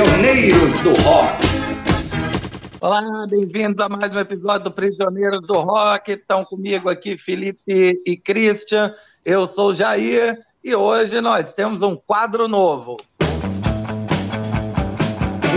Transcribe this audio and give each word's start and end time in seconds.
Prisioneiros 0.00 0.78
do 0.78 0.94
Rock. 1.02 1.46
Olá, 2.80 3.26
bem-vindos 3.28 3.78
a 3.84 3.86
mais 3.86 4.16
um 4.16 4.20
episódio 4.20 4.64
do 4.64 4.70
Prisioneiros 4.70 5.46
do 5.46 5.60
Rock. 5.60 6.12
Estão 6.12 6.42
comigo 6.42 6.88
aqui 6.88 7.18
Felipe 7.18 8.00
e 8.06 8.16
Christian. 8.16 8.94
Eu 9.26 9.46
sou 9.46 9.72
o 9.72 9.74
Jair 9.74 10.38
e 10.64 10.74
hoje 10.74 11.20
nós 11.20 11.52
temos 11.52 11.82
um 11.82 11.94
quadro 11.94 12.48
novo. 12.48 12.96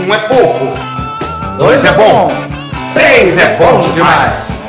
Um 0.06 0.12
é 0.12 0.28
pouco, 0.28 1.56
dois 1.56 1.82
é 1.86 1.92
bom, 1.94 2.28
três 2.92 3.38
é 3.38 3.56
bom 3.56 3.80
demais. 3.94 4.68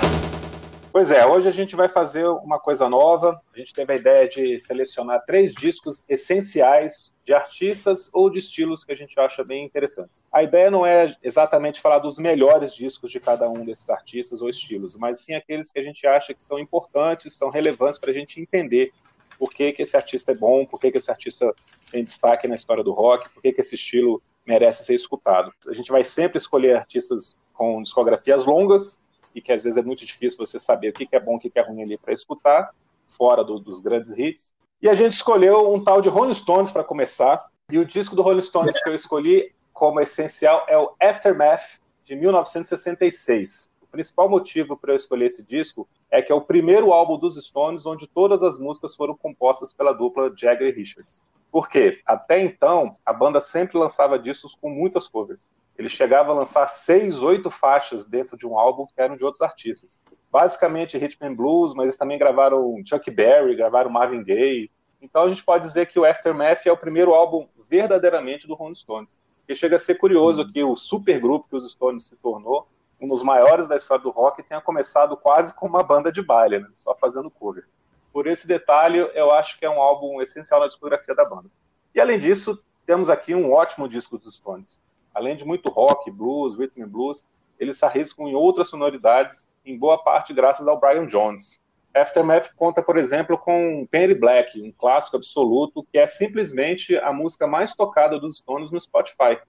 Pois 0.96 1.12
é, 1.12 1.26
hoje 1.26 1.50
a 1.50 1.52
gente 1.52 1.76
vai 1.76 1.90
fazer 1.90 2.26
uma 2.26 2.58
coisa 2.58 2.88
nova. 2.88 3.42
A 3.54 3.60
gente 3.60 3.74
teve 3.74 3.92
a 3.92 3.98
ideia 3.98 4.30
de 4.30 4.62
selecionar 4.62 5.26
três 5.26 5.54
discos 5.54 6.06
essenciais 6.08 7.14
de 7.26 7.34
artistas 7.34 8.10
ou 8.14 8.30
de 8.30 8.40
estilos 8.40 8.86
que 8.86 8.94
a 8.94 8.96
gente 8.96 9.20
acha 9.20 9.44
bem 9.44 9.66
interessantes. 9.66 10.24
A 10.32 10.42
ideia 10.42 10.72
não 10.72 10.86
é 10.86 11.14
exatamente 11.22 11.82
falar 11.82 12.00
dos 12.00 12.18
melhores 12.18 12.74
discos 12.74 13.12
de 13.12 13.20
cada 13.20 13.50
um 13.50 13.66
desses 13.66 13.90
artistas 13.90 14.42
ou 14.42 14.48
estilos, 14.48 14.96
mas 14.96 15.20
sim 15.20 15.34
aqueles 15.34 15.70
que 15.70 15.80
a 15.80 15.84
gente 15.84 16.08
acha 16.08 16.34
que 16.34 16.42
são 16.42 16.58
importantes, 16.58 17.34
são 17.34 17.50
relevantes 17.50 18.00
para 18.00 18.12
a 18.12 18.14
gente 18.14 18.40
entender 18.40 18.94
por 19.38 19.52
que, 19.52 19.74
que 19.74 19.82
esse 19.82 19.98
artista 19.98 20.32
é 20.32 20.36
bom, 20.36 20.66
por 20.66 20.80
que, 20.80 20.94
que 20.94 20.98
esse 20.98 21.12
artista 21.12 21.54
tem 21.92 22.06
destaque 22.06 22.48
na 22.48 22.56
história 22.56 22.86
do 22.86 22.94
rock, 22.94 23.30
por 23.32 23.42
que, 23.42 23.52
que 23.52 23.60
esse 23.60 23.76
estilo 23.76 24.24
merece 24.48 24.86
ser 24.86 24.94
escutado. 24.94 25.52
A 25.68 25.74
gente 25.74 25.92
vai 25.92 26.06
sempre 26.06 26.38
escolher 26.38 26.78
artistas 26.78 27.36
com 27.52 27.82
discografias 27.82 28.46
longas, 28.46 28.98
e 29.36 29.42
que 29.42 29.52
às 29.52 29.64
vezes 29.64 29.78
é 29.78 29.84
muito 29.84 30.06
difícil 30.06 30.44
você 30.44 30.60
saber 30.60 30.90
o 30.90 30.94
que, 30.94 31.08
é 31.12 31.20
bom, 31.20 31.36
o 31.36 31.40
que, 31.40 31.52
é 31.54 31.62
ruim 31.62 31.84
ali 31.84 31.98
para 31.98 32.14
escutar, 32.14 32.74
fora 33.08 33.44
do, 33.44 33.60
dos 33.60 33.82
grandes 33.82 34.18
hits. 34.18 34.54
E 34.82 34.88
a 34.88 34.96
gente 34.96 35.12
escolheu 35.12 35.72
um 35.74 35.84
tal 35.84 36.02
de 36.02 36.10
Rolling 36.10 36.34
Stones 36.34 36.72
para 36.72 36.84
começar, 36.84 37.46
e 37.70 37.78
o 37.78 37.86
disco 37.86 38.16
do 38.16 38.22
Rolling 38.22 38.42
Stones 38.42 38.82
que 38.82 38.90
eu 38.90 38.96
escolhi 38.96 39.54
como 39.74 40.00
essencial 40.00 40.64
é 40.70 40.78
o 40.78 40.96
Aftermath, 41.02 41.82
de 42.06 42.16
1966. 42.16 43.70
O 43.82 43.88
principal 43.88 44.30
motivo 44.30 44.78
para 44.78 44.94
eu 44.94 44.96
escolher 44.96 45.26
esse 45.26 45.44
disco 45.44 45.88
é 46.10 46.22
que 46.22 46.32
é 46.32 46.36
o 46.36 46.42
primeiro 46.42 46.94
álbum 46.94 47.18
dos 47.18 47.36
Stones 47.44 47.86
onde 47.86 48.08
todas 48.08 48.42
as 48.44 48.58
músicas 48.58 48.96
foram 48.96 49.18
compostas 49.18 49.74
pela 49.74 49.92
dupla 49.92 50.32
Jagger 50.36 50.70
e 50.70 50.72
Richards. 50.72 51.22
Por 51.52 51.70
quê? 51.70 52.02
Até 52.06 52.40
então, 52.42 52.96
a 53.06 53.14
banda 53.14 53.40
sempre 53.42 53.78
lançava 53.78 54.20
discos 54.20 54.56
com 54.56 54.70
muitas 54.70 55.08
covers. 55.08 55.46
Ele 55.78 55.90
chegava 55.90 56.32
a 56.32 56.36
lançar 56.36 56.68
seis, 56.70 57.22
oito 57.22 57.50
faixas 57.50 58.06
dentro 58.06 58.38
de 58.38 58.48
um 58.48 58.58
álbum 58.58 58.86
que 58.86 58.94
eram 58.98 59.16
de 59.16 59.26
outros 59.26 59.42
artistas. 59.42 60.00
Basicamente 60.32 60.98
Rhythm 60.98 61.26
and 61.26 61.36
Blues, 61.36 61.74
mas 61.74 61.86
eles 61.86 61.98
também 61.98 62.18
gravaram 62.18 62.82
Chuck 62.86 63.12
Berry, 63.12 63.56
gravaram 63.56 63.90
Marvin 63.90 64.24
Gaye. 64.24 64.72
Então 65.02 65.24
a 65.24 65.28
gente 65.28 65.44
pode 65.44 65.66
dizer 65.66 65.88
que 65.88 66.00
o 66.00 66.06
Aftermath 66.06 66.66
é 66.66 66.72
o 66.72 66.78
primeiro 66.78 67.14
álbum 67.14 67.48
verdadeiramente 67.70 68.48
do 68.48 68.56
Rolling 68.56 68.76
Stones. 68.76 69.18
E 69.48 69.56
chega 69.56 69.76
a 69.76 69.80
ser 69.80 69.96
curioso 69.96 70.44
uhum. 70.44 70.52
que 70.52 70.64
o 70.64 70.76
supergrupo 70.76 71.50
que 71.50 71.56
os 71.58 71.70
Stones 71.72 72.08
se 72.08 72.16
tornou, 72.16 72.68
um 73.00 73.08
dos 73.08 73.22
maiores 73.22 73.68
da 73.68 73.76
história 73.76 74.04
do 74.04 74.10
rock, 74.10 74.42
tenha 74.42 74.62
começado 74.62 75.18
quase 75.18 75.54
com 75.54 75.68
uma 75.68 75.84
banda 75.84 76.12
de 76.12 76.22
baile, 76.22 76.60
né? 76.60 76.70
só 76.74 76.96
fazendo 76.96 77.30
cover. 77.30 77.68
Por 78.14 78.28
esse 78.28 78.48
detalhe, 78.48 78.98
eu 79.14 79.32
acho 79.32 79.60
que 79.60 79.66
é 79.66 79.70
um 79.70 79.82
álbum 79.82 80.22
essencial 80.22 80.62
na 80.62 80.68
discografia 80.68 81.14
da 81.14 81.26
banda. 81.26 81.50
E 81.94 82.00
além 82.00 82.18
disso, 82.18 82.64
temos 82.86 83.10
aqui 83.10 83.36
um 83.36 83.52
ótimo 83.52 83.90
disco 83.90 84.18
dos 84.18 84.36
Stones 84.36 84.80
além 85.16 85.36
de 85.36 85.46
muito 85.46 85.70
rock, 85.70 86.12
blues, 86.12 86.60
rhythm 86.60 86.84
and 86.84 86.90
blues, 86.90 87.26
eles 87.58 87.78
se 87.78 87.86
arriscam 87.86 88.28
em 88.28 88.36
outras 88.36 88.70
sonoridades, 88.70 89.50
em 89.66 89.78
boa 89.78 89.98
parte 89.98 90.34
graças 90.34 90.68
ao 90.68 90.80
Brian 90.80 91.08
Jones. 91.08 91.60
Aftermath 91.96 92.54
conta, 92.58 92.84
por 92.84 92.98
exemplo, 92.98 93.38
com 93.38 93.88
Penny 93.90 94.14
Black, 94.14 94.62
um 94.62 94.72
clássico 94.72 95.16
absoluto, 95.16 95.88
que 95.90 95.98
é 95.98 96.06
simplesmente 96.06 96.98
a 96.98 97.14
música 97.14 97.48
mais 97.48 97.74
tocada 97.74 98.20
dos 98.20 98.38
Stones 98.38 98.70
no 98.70 98.82
Spotify. 98.82 99.40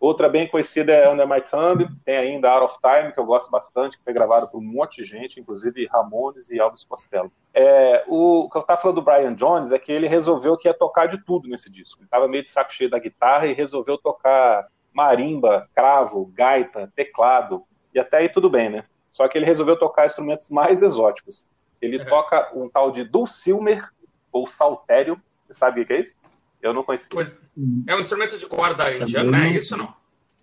Outra 0.00 0.28
bem 0.28 0.48
conhecida 0.48 0.92
é 0.92 1.08
Under 1.08 1.28
My 1.28 1.40
Thumb, 1.40 1.88
tem 2.04 2.16
ainda 2.16 2.50
Out 2.50 2.64
of 2.64 2.78
Time, 2.80 3.12
que 3.12 3.20
eu 3.20 3.24
gosto 3.24 3.48
bastante, 3.52 3.96
que 3.96 4.02
foi 4.02 4.12
gravado 4.12 4.50
por 4.50 4.58
um 4.58 4.64
monte 4.64 4.96
de 4.96 5.04
gente, 5.04 5.38
inclusive 5.38 5.86
Ramones 5.86 6.50
e 6.50 6.58
Elvis 6.58 6.84
Costello. 6.84 7.30
É, 7.54 8.02
o, 8.08 8.40
o 8.40 8.50
que 8.50 8.56
eu 8.56 8.62
estava 8.62 8.80
falando 8.80 8.96
do 8.96 9.02
Brian 9.02 9.32
Jones 9.32 9.70
é 9.70 9.78
que 9.78 9.92
ele 9.92 10.08
resolveu 10.08 10.56
que 10.56 10.66
ia 10.66 10.74
tocar 10.74 11.06
de 11.06 11.24
tudo 11.24 11.48
nesse 11.48 11.70
disco. 11.70 12.00
Ele 12.00 12.06
estava 12.06 12.26
meio 12.26 12.42
de 12.42 12.50
saco 12.50 12.72
cheio 12.72 12.90
da 12.90 12.98
guitarra 12.98 13.46
e 13.46 13.52
resolveu 13.52 13.96
tocar 13.96 14.66
marimba, 14.92 15.68
cravo, 15.74 16.26
gaita, 16.34 16.92
teclado, 16.94 17.64
e 17.94 17.98
até 17.98 18.18
aí 18.18 18.28
tudo 18.28 18.50
bem, 18.50 18.70
né? 18.70 18.84
Só 19.08 19.28
que 19.28 19.36
ele 19.36 19.44
resolveu 19.44 19.78
tocar 19.78 20.06
instrumentos 20.06 20.48
mais 20.48 20.82
exóticos. 20.82 21.46
Ele 21.80 22.00
é. 22.00 22.04
toca 22.04 22.50
um 22.54 22.68
tal 22.68 22.90
de 22.90 23.04
dulcimer, 23.04 23.84
ou 24.32 24.48
saltério. 24.48 25.20
Você 25.46 25.54
sabe 25.54 25.82
o 25.82 25.86
que 25.86 25.92
é 25.92 26.00
isso? 26.00 26.16
Eu 26.60 26.72
não 26.72 26.82
conhecia. 26.82 27.10
Pois, 27.12 27.38
é 27.86 27.94
um 27.94 28.00
instrumento 28.00 28.38
de 28.38 28.46
corda 28.46 28.96
indiana, 28.96 29.46
é 29.46 29.50
isso 29.50 29.76
não? 29.76 29.92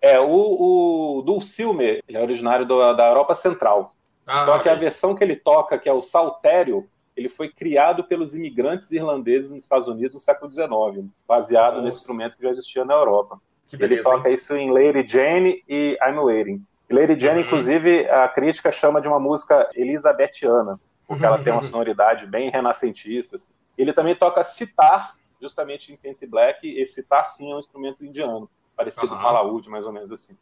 É, 0.02 0.20
o, 0.20 1.18
o 1.18 1.22
dulcimer, 1.24 2.04
ele 2.08 2.18
é 2.18 2.22
originário 2.22 2.66
do, 2.66 2.94
da 2.94 3.08
Europa 3.08 3.36
Central. 3.36 3.94
Ah, 4.26 4.46
Só 4.46 4.60
que 4.60 4.70
a 4.70 4.76
versão 4.76 5.16
que 5.16 5.24
ele 5.24 5.36
toca, 5.36 5.78
que 5.78 5.90
é 5.90 5.94
o 5.94 6.02
saltério, 6.02 6.88
ele 7.18 7.28
foi 7.28 7.50
criado 7.50 8.04
pelos 8.04 8.36
imigrantes 8.36 8.92
irlandeses 8.92 9.52
nos 9.52 9.66
Estados 9.66 9.88
Unidos 9.88 10.14
no 10.14 10.20
século 10.20 10.52
XIX, 10.52 11.08
baseado 11.28 11.74
Nossa. 11.74 11.86
nesse 11.86 12.00
instrumento 12.00 12.38
que 12.38 12.44
já 12.44 12.52
existia 12.52 12.86
na 12.86 12.94
Europa. 12.94 13.42
Beleza, 13.78 14.02
ele 14.02 14.04
toca 14.04 14.30
hein? 14.30 14.36
isso 14.36 14.56
em 14.56 14.72
Lady 14.72 15.08
Jane 15.08 15.64
e 15.68 15.98
I'm 16.02 16.18
Waiting. 16.18 16.66
Lady 16.90 17.20
Jane, 17.20 17.42
uhum. 17.42 17.46
inclusive, 17.46 18.10
a 18.10 18.28
crítica 18.28 18.72
chama 18.72 19.00
de 19.00 19.08
uma 19.08 19.20
música 19.20 19.70
elisabetiana, 19.76 20.74
porque 21.08 21.26
ela 21.26 21.38
tem 21.38 21.54
uma 21.54 21.62
sonoridade 21.64 22.26
bem 22.26 22.50
renascentista. 22.50 23.36
Assim. 23.36 23.52
Ele 23.78 23.94
também 23.94 24.16
toca 24.16 24.44
citar, 24.44 25.16
justamente 25.42 25.94
em 25.94 25.98
Paint 25.98 26.18
Black, 26.28 26.68
e 26.68 26.86
citar, 26.88 27.26
sim, 27.26 27.52
é 27.52 27.56
um 27.56 27.60
instrumento 27.60 28.04
indiano, 28.04 28.50
parecido 28.76 29.14
uhum. 29.14 29.22
com 29.22 29.28
alaúde, 29.28 29.70
mais 29.70 29.86
ou 29.86 29.94
menos 29.94 30.12
assim. 30.12 30.38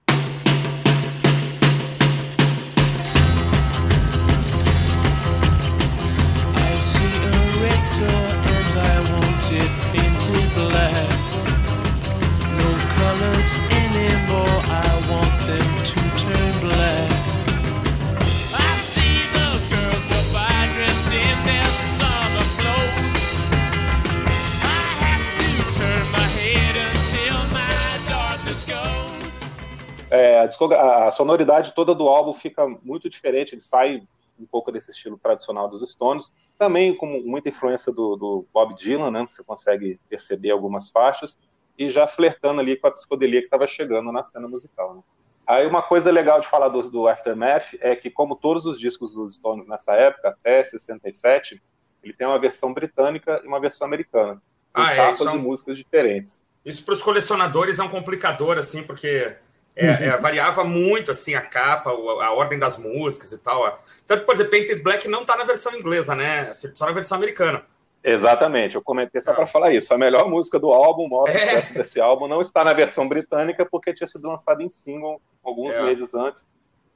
A, 30.65 31.11
sonoridade 31.11 31.73
toda 31.73 31.93
do 31.93 32.07
álbum 32.07 32.33
fica 32.33 32.67
muito 32.83 33.09
diferente, 33.09 33.53
ele 33.53 33.61
sai 33.61 34.03
um 34.39 34.45
pouco 34.45 34.71
desse 34.71 34.91
estilo 34.91 35.17
tradicional 35.17 35.67
dos 35.67 35.89
Stones, 35.89 36.31
também 36.57 36.95
com 36.95 37.07
muita 37.21 37.49
influência 37.49 37.91
do, 37.91 38.15
do 38.15 38.45
Bob 38.53 38.75
Dylan, 38.75 39.09
né? 39.09 39.27
Você 39.29 39.43
consegue 39.43 39.99
perceber 40.09 40.51
algumas 40.51 40.89
faixas, 40.89 41.37
e 41.77 41.89
já 41.89 42.07
flertando 42.07 42.59
ali 42.59 42.75
com 42.75 42.87
a 42.87 42.91
psicodelia 42.91 43.39
que 43.39 43.47
estava 43.47 43.67
chegando 43.67 44.11
na 44.11 44.23
cena 44.23 44.47
musical. 44.47 44.95
Né? 44.95 45.01
Aí 45.45 45.67
uma 45.67 45.81
coisa 45.81 46.11
legal 46.11 46.39
de 46.39 46.47
falar 46.47 46.69
do, 46.69 46.81
do, 46.89 47.07
Aftermath 47.07 47.75
é 47.79 47.95
que, 47.95 48.09
como 48.09 48.35
todos 48.35 48.65
os 48.65 48.79
discos 48.79 49.13
dos 49.13 49.35
Stones 49.35 49.67
nessa 49.67 49.93
época, 49.93 50.29
até 50.29 50.63
67, 50.63 51.61
ele 52.03 52.13
tem 52.13 52.25
uma 52.25 52.39
versão 52.39 52.73
britânica 52.73 53.41
e 53.43 53.47
uma 53.47 53.59
versão 53.59 53.85
americana, 53.85 54.41
ah, 54.73 54.91
é, 54.91 54.95
capas 54.95 55.21
é, 55.21 55.35
e 55.35 55.37
músicas 55.37 55.77
diferentes. 55.77 56.39
Isso 56.65 56.83
para 56.83 56.95
os 56.95 57.01
colecionadores 57.01 57.79
é 57.79 57.83
um 57.83 57.89
complicador, 57.89 58.57
assim, 58.57 58.83
porque 58.83 59.37
é, 59.77 60.07
é, 60.07 60.17
variava 60.17 60.63
muito 60.63 61.11
assim 61.11 61.35
a 61.35 61.41
capa, 61.41 61.91
a 61.91 62.31
ordem 62.33 62.57
das 62.57 62.77
músicas 62.77 63.31
e 63.31 63.43
tal. 63.43 63.79
Tanto, 64.05 64.25
por 64.25 64.35
exemplo, 64.35 64.51
Painted 64.51 64.81
Black 64.81 65.07
não 65.07 65.21
está 65.21 65.37
na 65.37 65.43
versão 65.43 65.73
inglesa, 65.75 66.15
né? 66.15 66.53
Só 66.73 66.85
na 66.85 66.91
versão 66.91 67.17
americana. 67.17 67.63
Exatamente, 68.03 68.75
eu 68.75 68.81
comentei 68.81 69.21
só 69.21 69.33
para 69.33 69.45
falar 69.45 69.73
isso. 69.73 69.93
A 69.93 69.97
melhor 69.97 70.29
música 70.29 70.57
do 70.57 70.71
álbum, 70.71 71.05
o 71.05 71.09
maior 71.09 71.29
é. 71.29 71.61
desse 71.73 71.99
álbum, 71.99 72.27
não 72.27 72.41
está 72.41 72.63
na 72.63 72.73
versão 72.73 73.07
britânica 73.07 73.65
porque 73.65 73.93
tinha 73.93 74.07
sido 74.07 74.27
lançado 74.27 74.61
em 74.61 74.69
single 74.69 75.21
alguns 75.43 75.73
é. 75.75 75.83
meses 75.83 76.13
antes 76.13 76.47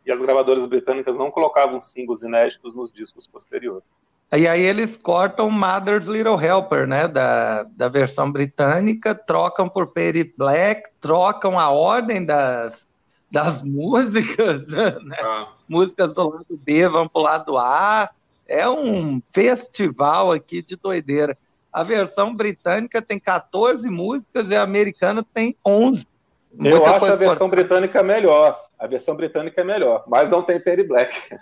e 0.06 0.12
as 0.12 0.22
gravadoras 0.22 0.66
britânicas 0.66 1.18
não 1.18 1.30
colocavam 1.30 1.80
singles 1.80 2.24
inéditos 2.24 2.75
nos 2.75 2.92
discos 2.92 3.27
posteriores. 3.27 3.84
E 4.33 4.48
aí 4.48 4.62
eles 4.62 4.95
cortam 4.95 5.51
Mother's 5.51 6.07
Little 6.07 6.42
Helper, 6.42 6.88
né, 6.88 7.06
da, 7.06 7.63
da 7.63 7.89
versão 7.89 8.31
britânica, 8.31 9.13
trocam 9.13 9.68
por 9.68 9.88
Perry 9.88 10.33
Black, 10.38 10.89
trocam 11.01 11.60
a 11.60 11.69
ordem 11.69 12.24
das, 12.24 12.86
das 13.30 13.62
músicas, 13.63 14.66
né? 14.68 14.98
Ah. 15.19 15.50
Músicas 15.68 16.13
do 16.13 16.30
lado 16.30 16.45
B 16.50 16.88
vão 16.88 17.10
para 17.10 17.19
o 17.19 17.24
lado 17.24 17.57
A, 17.57 18.10
é 18.48 18.69
um 18.69 19.22
festival 19.33 20.31
aqui 20.31 20.62
de 20.62 20.77
doideira. 20.77 21.38
A 21.72 21.84
versão 21.84 22.34
britânica 22.34 23.01
tem 23.01 23.19
14 23.19 23.89
músicas 23.89 24.50
e 24.50 24.56
a 24.56 24.62
americana 24.62 25.25
tem 25.34 25.56
11. 25.66 26.07
Muita 26.54 26.77
Eu 26.77 26.86
acho 26.86 27.06
a 27.06 27.16
versão 27.16 27.50
britânica 27.50 28.04
melhor. 28.04 28.60
A 28.77 28.88
versão 28.88 29.16
britânica 29.16 29.62
é 29.62 29.63
melhor, 29.63 30.04
mas 30.07 30.30
não 30.30 30.42
tem 30.42 30.60
Perry 30.60 30.84
Black. 30.84 31.38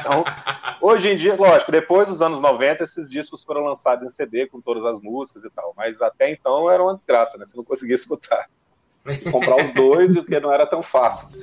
Então, 0.00 0.24
hoje 0.80 1.10
em 1.10 1.16
dia, 1.16 1.34
lógico, 1.34 1.72
depois 1.72 2.08
dos 2.08 2.20
anos 2.20 2.40
90, 2.40 2.84
esses 2.84 3.10
discos 3.10 3.44
foram 3.44 3.62
lançados 3.62 4.04
em 4.04 4.10
CD 4.10 4.46
com 4.46 4.60
todas 4.60 4.84
as 4.84 5.00
músicas 5.00 5.44
e 5.44 5.50
tal, 5.50 5.72
mas 5.76 6.02
até 6.02 6.30
então 6.30 6.70
era 6.70 6.82
uma 6.82 6.94
desgraça, 6.94 7.38
né? 7.38 7.46
Você 7.46 7.56
não 7.56 7.64
conseguia 7.64 7.94
escutar. 7.94 8.46
comprar 9.30 9.56
os 9.56 9.72
dois, 9.72 10.14
porque 10.14 10.38
não 10.38 10.52
era 10.52 10.66
tão 10.66 10.82
fácil. 10.82 11.36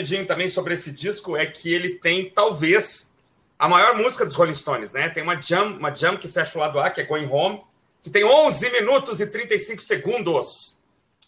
Rapidinho 0.00 0.26
também 0.26 0.48
sobre 0.48 0.74
esse 0.74 0.92
disco 0.92 1.36
é 1.36 1.46
que 1.46 1.72
ele 1.72 1.90
tem, 1.96 2.30
talvez, 2.30 3.14
a 3.58 3.68
maior 3.68 3.96
música 3.96 4.24
dos 4.24 4.34
Rolling 4.34 4.54
Stones, 4.54 4.92
né? 4.92 5.08
Tem 5.08 5.22
uma 5.22 5.40
jam, 5.40 5.76
uma 5.76 5.94
jam 5.94 6.16
que 6.16 6.26
fecha 6.26 6.58
o 6.58 6.60
lado 6.60 6.80
A, 6.80 6.90
que 6.90 7.00
é 7.00 7.04
Going 7.04 7.28
Home, 7.30 7.62
que 8.00 8.10
tem 8.10 8.24
11 8.24 8.70
minutos 8.70 9.20
e 9.20 9.26
35 9.26 9.82
segundos. 9.82 10.80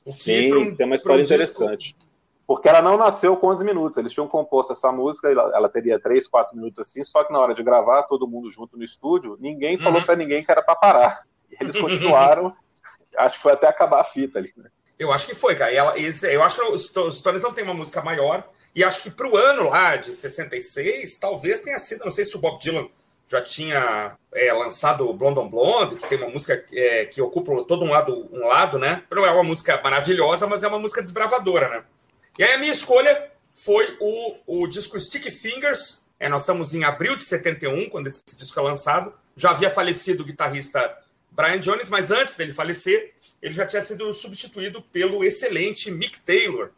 O 0.04 0.12
que 0.12 0.22
Sim, 0.22 0.54
um, 0.54 0.74
tem 0.74 0.86
uma 0.86 0.96
história 0.96 1.20
um 1.20 1.24
interessante. 1.24 1.88
Disco... 1.88 1.98
Porque 2.46 2.68
ela 2.68 2.82
não 2.82 2.96
nasceu 2.96 3.36
com 3.36 3.48
11 3.48 3.64
minutos. 3.64 3.98
Eles 3.98 4.12
tinham 4.12 4.26
composto 4.26 4.72
essa 4.72 4.90
música, 4.90 5.28
ela 5.28 5.68
teria 5.68 6.00
3, 6.00 6.26
4 6.26 6.56
minutos 6.56 6.80
assim, 6.80 7.04
só 7.04 7.22
que 7.22 7.32
na 7.32 7.38
hora 7.38 7.54
de 7.54 7.62
gravar, 7.62 8.02
todo 8.04 8.26
mundo 8.26 8.50
junto 8.50 8.76
no 8.76 8.84
estúdio, 8.84 9.36
ninguém 9.38 9.76
falou 9.76 10.00
uhum. 10.00 10.06
para 10.06 10.16
ninguém 10.16 10.42
que 10.42 10.50
era 10.50 10.62
para 10.62 10.74
parar. 10.74 11.22
E 11.50 11.56
eles 11.60 11.76
continuaram, 11.78 12.54
acho 13.16 13.36
que 13.36 13.42
foi 13.42 13.52
até 13.52 13.68
acabar 13.68 14.00
a 14.00 14.04
fita 14.04 14.38
ali, 14.38 14.52
né? 14.56 14.70
Eu 15.02 15.12
acho 15.12 15.26
que 15.26 15.34
foi, 15.34 15.56
cara. 15.56 15.72
Ela, 15.72 15.94
eu 15.98 16.42
acho 16.44 16.56
que 16.56 16.62
os 16.62 17.16
Stones 17.16 17.42
não 17.42 17.52
tem 17.52 17.64
uma 17.64 17.74
música 17.74 18.00
maior. 18.00 18.48
E 18.74 18.84
acho 18.84 19.02
que 19.02 19.10
para 19.10 19.28
o 19.28 19.36
ano 19.36 19.68
lá 19.68 19.96
de 19.96 20.14
66, 20.14 21.16
talvez 21.16 21.60
tenha 21.60 21.78
sido. 21.78 22.04
Não 22.04 22.12
sei 22.12 22.24
se 22.24 22.36
o 22.36 22.38
Bob 22.38 22.58
Dylan 22.60 22.88
já 23.26 23.42
tinha 23.42 24.16
é, 24.32 24.52
lançado 24.52 25.12
Blonde 25.12 25.40
on 25.40 25.48
Blonde, 25.48 25.96
que 25.96 26.06
tem 26.06 26.18
uma 26.18 26.28
música 26.28 26.64
é, 26.72 27.06
que 27.06 27.20
ocupa 27.20 27.64
todo 27.64 27.84
um 27.84 27.90
lado, 27.90 28.28
um 28.32 28.46
lado, 28.46 28.78
né? 28.78 29.02
Não 29.10 29.26
é 29.26 29.30
uma 29.30 29.42
música 29.42 29.80
maravilhosa, 29.82 30.46
mas 30.46 30.62
é 30.62 30.68
uma 30.68 30.78
música 30.78 31.02
desbravadora, 31.02 31.68
né? 31.68 31.84
E 32.38 32.44
aí 32.44 32.52
a 32.52 32.58
minha 32.58 32.72
escolha 32.72 33.30
foi 33.52 33.96
o, 34.00 34.36
o 34.46 34.66
disco 34.68 34.98
Sticky 34.98 35.30
Fingers. 35.30 36.06
É, 36.20 36.28
nós 36.28 36.42
estamos 36.42 36.74
em 36.74 36.84
abril 36.84 37.16
de 37.16 37.24
71, 37.24 37.90
quando 37.90 38.06
esse 38.06 38.22
disco 38.38 38.58
é 38.60 38.62
lançado. 38.62 39.12
Já 39.34 39.50
havia 39.50 39.68
falecido 39.68 40.22
o 40.22 40.26
guitarrista 40.26 40.96
Brian 41.34 41.60
Jones, 41.60 41.88
mas 41.88 42.10
antes 42.10 42.36
dele 42.36 42.52
falecer, 42.52 43.12
ele 43.40 43.54
já 43.54 43.66
tinha 43.66 43.82
sido 43.82 44.12
substituído 44.12 44.82
pelo 44.82 45.24
excelente 45.24 45.90
Mick 45.90 46.20
Taylor, 46.20 46.70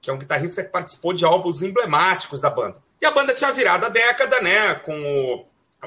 que 0.00 0.10
é 0.10 0.12
um 0.12 0.18
guitarrista 0.18 0.62
que 0.62 0.70
participou 0.70 1.12
de 1.12 1.24
álbuns 1.24 1.62
emblemáticos 1.62 2.40
da 2.40 2.50
banda. 2.50 2.76
E 3.00 3.06
a 3.06 3.10
banda 3.10 3.32
tinha 3.32 3.52
virado 3.52 3.86
a 3.86 3.88
década, 3.88 4.40
né, 4.42 4.74
com 4.74 5.46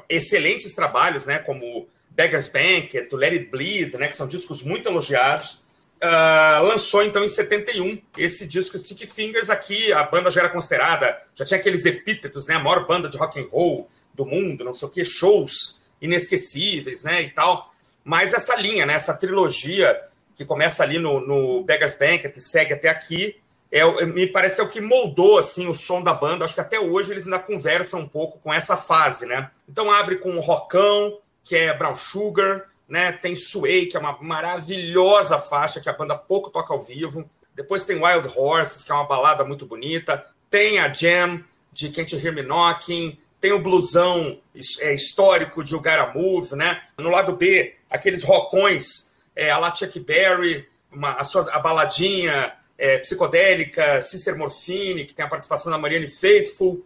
excelentes 0.10 0.74
trabalhos, 0.74 1.26
né, 1.26 1.40
como 1.40 1.88
Beggar's 2.10 2.48
Banquet, 2.48 3.08
Let 3.12 3.34
It 3.34 3.46
Bleed, 3.50 3.98
né, 3.98 4.08
que 4.08 4.16
são 4.16 4.28
discos 4.28 4.64
muito 4.64 4.88
elogiados. 4.88 5.64
Uh, 5.96 6.64
lançou 6.64 7.04
então 7.04 7.24
em 7.24 7.28
71 7.28 8.02
esse 8.18 8.48
disco 8.48 8.78
Sticky 8.78 9.06
Fingers. 9.06 9.50
Aqui 9.50 9.92
a 9.92 10.04
banda 10.04 10.30
já 10.30 10.42
era 10.42 10.50
considerada, 10.50 11.22
já 11.34 11.46
tinha 11.46 11.60
aqueles 11.60 11.86
epítetos, 11.86 12.48
né, 12.48 12.56
a 12.56 12.60
maior 12.60 12.86
banda 12.86 13.10
de 13.10 13.18
rock 13.18 13.40
and 13.40 13.48
roll 13.52 13.90
do 14.14 14.26
mundo, 14.26 14.64
não 14.64 14.74
sei 14.74 14.88
o 14.88 14.92
que, 14.92 15.04
shows 15.04 15.82
inesquecíveis, 16.02 17.04
né, 17.04 17.22
e 17.22 17.30
tal. 17.30 17.74
Mas 18.06 18.36
essa 18.36 18.56
linha, 18.56 18.86
né, 18.86 18.94
essa 18.94 19.16
trilogia 19.16 20.00
que 20.36 20.46
começa 20.46 20.84
ali 20.84 21.00
no, 21.00 21.19
no 21.19 21.63
Beggars 21.63 21.98
Banquet 21.98 22.31
e 22.36 22.40
segue 22.40 22.74
até 22.74 22.88
aqui, 22.88 23.36
é, 23.72 24.06
me 24.06 24.28
parece 24.28 24.56
que 24.56 24.62
é 24.62 24.63
o 24.63 24.69
que 24.69 24.80
moldou 24.80 25.40
assim 25.40 25.68
o 25.68 25.74
som 25.74 26.04
da 26.04 26.13
banda. 26.13 26.46
Acho 26.46 26.54
que 26.54 26.62
até 26.62 26.80
hoje 26.80 27.12
eles 27.12 27.25
ainda 27.25 27.40
conversam 27.40 28.02
um 28.02 28.07
pouco 28.07 28.38
com 28.40 28.54
essa 28.54 28.78
fase, 28.78 29.25
né? 29.25 29.50
Então 29.68 29.92
abre 29.92 30.18
com 30.18 30.30
o 30.30 30.40
Rockão, 30.40 31.18
que 31.44 31.56
é 31.56 31.74
Brown 31.74 31.96
Sugar, 31.96 32.69
né? 32.88 33.12
Tem 33.12 33.36
Sway, 33.36 33.88
que 33.88 33.98
é 33.98 34.00
uma 34.00 34.18
maravilhosa 34.22 35.40
faixa 35.40 35.81
que 35.81 35.90
a 35.90 35.94
banda 35.94 36.16
pouco 36.16 36.51
toca 36.51 36.74
ao 36.74 36.80
vivo. 36.80 37.28
Depois 37.56 37.88
tem 37.88 38.04
Wild 38.04 38.31
Horses, 38.38 38.84
que 38.84 38.92
é 38.92 38.96
uma 38.96 39.08
balada 39.08 39.44
muito 39.44 39.66
bonita. 39.66 40.24
Tem 40.48 40.78
a 40.78 40.94
Jam, 40.94 41.44
de 41.74 41.90
Can't 41.90 42.16
Hear 42.16 42.34
Me 42.34 42.44
Knocking 42.44 43.18
tem 43.46 43.52
o 43.52 43.60
blusão 43.60 44.40
é, 44.82 44.96
histórico 44.96 45.64
de 45.64 45.76
Gotta 45.76 46.12
Move, 46.16 46.56
né? 46.56 46.82
No 46.98 47.12
lado 47.12 47.36
B, 47.36 47.76
aqueles 47.92 48.24
rocões, 48.24 49.14
é, 49.36 49.52
a 49.52 49.60
la 49.60 49.76
Chuck 49.76 50.00
Berry, 50.00 50.68
uma, 50.92 51.12
a, 51.12 51.24
sua, 51.24 51.48
a 51.54 51.60
baladinha 51.60 52.56
é, 52.76 52.98
psicodélica, 52.98 54.02
Sister 54.02 54.36
Morphine, 54.36 55.06
que 55.06 55.14
tem 55.14 55.24
a 55.24 55.28
participação 55.28 55.72
da 55.72 55.78
Marianne 55.78 56.08
Faithful, 56.08 56.84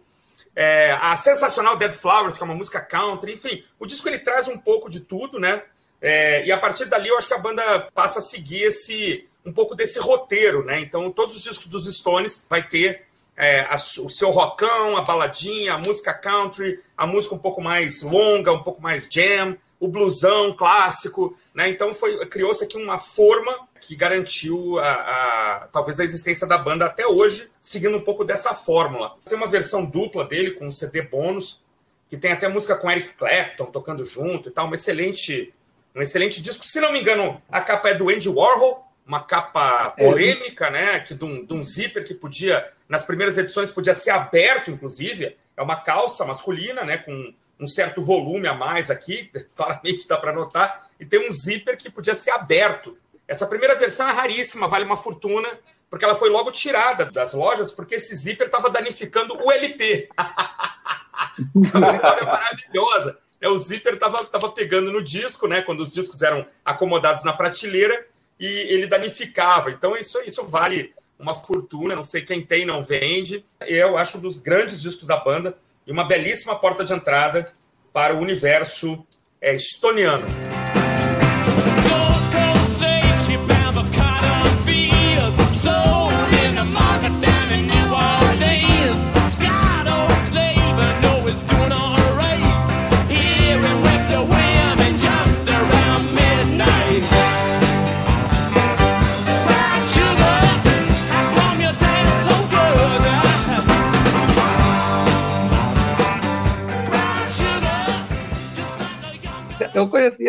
é, 0.54 0.92
a 1.00 1.16
sensacional 1.16 1.78
Dead 1.78 1.92
Flowers, 1.92 2.36
que 2.36 2.42
é 2.42 2.44
uma 2.44 2.54
música 2.54 2.78
country, 2.78 3.32
enfim, 3.32 3.64
o 3.78 3.86
disco 3.86 4.06
ele 4.06 4.18
traz 4.18 4.46
um 4.46 4.58
pouco 4.58 4.90
de 4.90 5.00
tudo, 5.00 5.40
né? 5.40 5.62
É, 5.98 6.44
e 6.44 6.52
a 6.52 6.58
partir 6.58 6.84
dali 6.90 7.08
eu 7.08 7.16
acho 7.16 7.28
que 7.28 7.32
a 7.32 7.38
banda 7.38 7.88
passa 7.94 8.18
a 8.18 8.22
seguir 8.22 8.64
esse 8.64 9.26
um 9.46 9.52
pouco 9.52 9.74
desse 9.74 9.98
roteiro, 9.98 10.62
né? 10.62 10.78
Então 10.78 11.10
todos 11.10 11.36
os 11.36 11.42
discos 11.42 11.68
dos 11.68 11.86
Stones 11.86 12.44
vai 12.50 12.62
ter 12.62 13.06
é, 13.40 13.60
a, 13.62 13.74
o 13.74 14.10
seu 14.10 14.30
rockão, 14.30 14.98
a 14.98 15.00
baladinha, 15.00 15.72
a 15.72 15.78
música 15.78 16.12
country, 16.12 16.78
a 16.94 17.06
música 17.06 17.34
um 17.34 17.38
pouco 17.38 17.62
mais 17.62 18.02
longa, 18.02 18.52
um 18.52 18.62
pouco 18.62 18.82
mais 18.82 19.08
jam, 19.10 19.56
o 19.80 19.88
blusão 19.88 20.54
clássico, 20.54 21.34
né? 21.54 21.70
Então 21.70 21.94
foi 21.94 22.26
criou-se 22.26 22.62
aqui 22.62 22.76
uma 22.76 22.98
forma 22.98 23.66
que 23.80 23.96
garantiu 23.96 24.78
a, 24.78 24.90
a, 24.92 25.68
talvez 25.72 25.98
a 25.98 26.04
existência 26.04 26.46
da 26.46 26.58
banda 26.58 26.84
até 26.84 27.06
hoje, 27.06 27.48
seguindo 27.58 27.96
um 27.96 28.02
pouco 28.02 28.26
dessa 28.26 28.52
fórmula. 28.52 29.16
Tem 29.24 29.38
uma 29.38 29.46
versão 29.46 29.86
dupla 29.86 30.26
dele 30.26 30.50
com 30.50 30.66
um 30.66 30.70
CD 30.70 31.00
bônus, 31.00 31.64
que 32.10 32.18
tem 32.18 32.32
até 32.32 32.46
música 32.46 32.76
com 32.76 32.90
Eric 32.90 33.14
Clapton 33.14 33.66
tocando 33.66 34.04
junto 34.04 34.50
e 34.50 34.52
tal, 34.52 34.68
um 34.68 34.74
excelente, 34.74 35.54
um 35.96 36.02
excelente 36.02 36.42
disco. 36.42 36.62
Se 36.66 36.78
não 36.78 36.92
me 36.92 37.00
engano, 37.00 37.40
a 37.50 37.62
capa 37.62 37.88
é 37.88 37.94
do 37.94 38.10
Andy 38.10 38.28
Warhol, 38.28 38.84
uma 39.10 39.24
capa 39.24 39.92
é. 39.96 40.06
polêmica, 40.06 40.70
né? 40.70 41.00
Que 41.00 41.14
de 41.14 41.24
um, 41.24 41.44
de 41.44 41.52
um 41.52 41.62
zíper 41.64 42.04
que 42.04 42.14
podia 42.14 42.72
nas 42.88 43.02
primeiras 43.02 43.36
edições 43.36 43.72
podia 43.72 43.92
ser 43.92 44.10
aberto, 44.10 44.70
inclusive. 44.70 45.36
É 45.56 45.62
uma 45.62 45.74
calça 45.74 46.24
masculina, 46.24 46.84
né? 46.84 46.98
Com 46.98 47.34
um 47.58 47.66
certo 47.66 48.00
volume 48.00 48.46
a 48.46 48.54
mais 48.54 48.88
aqui, 48.88 49.28
claramente 49.56 50.06
dá 50.06 50.16
para 50.16 50.32
notar. 50.32 50.88
E 50.98 51.04
tem 51.04 51.28
um 51.28 51.32
zíper 51.32 51.76
que 51.76 51.90
podia 51.90 52.14
ser 52.14 52.30
aberto. 52.30 52.96
Essa 53.26 53.48
primeira 53.48 53.74
versão 53.74 54.08
é 54.08 54.12
raríssima, 54.12 54.68
vale 54.68 54.84
uma 54.84 54.96
fortuna, 54.96 55.48
porque 55.88 56.04
ela 56.04 56.14
foi 56.14 56.30
logo 56.30 56.52
tirada 56.52 57.06
das 57.06 57.32
lojas, 57.32 57.72
porque 57.72 57.96
esse 57.96 58.14
zíper 58.14 58.46
estava 58.46 58.70
danificando 58.70 59.36
o 59.36 59.50
LP. 59.50 60.08
é 61.74 61.78
uma 61.78 61.90
história 61.90 62.24
maravilhosa. 62.24 63.18
É, 63.40 63.48
o 63.48 63.58
zíper 63.58 63.94
estava 63.94 64.24
tava 64.24 64.52
pegando 64.52 64.92
no 64.92 65.02
disco, 65.02 65.48
né? 65.48 65.62
Quando 65.62 65.80
os 65.80 65.90
discos 65.90 66.22
eram 66.22 66.46
acomodados 66.64 67.24
na 67.24 67.32
prateleira, 67.32 68.06
e 68.40 68.46
ele 68.46 68.86
danificava. 68.86 69.70
Então, 69.70 69.94
isso, 69.94 70.18
isso 70.22 70.44
vale 70.46 70.94
uma 71.18 71.34
fortuna, 71.34 71.94
não 71.94 72.02
sei 72.02 72.22
quem 72.22 72.40
tem, 72.44 72.64
não 72.64 72.82
vende. 72.82 73.44
Eu 73.60 73.98
acho 73.98 74.16
um 74.18 74.22
dos 74.22 74.38
grandes 74.38 74.80
discos 74.80 75.06
da 75.06 75.18
banda 75.18 75.56
e 75.86 75.92
uma 75.92 76.04
belíssima 76.04 76.58
porta 76.58 76.82
de 76.82 76.94
entrada 76.94 77.44
para 77.92 78.16
o 78.16 78.20
universo 78.20 79.04
é, 79.40 79.54
estoniano. 79.54 80.26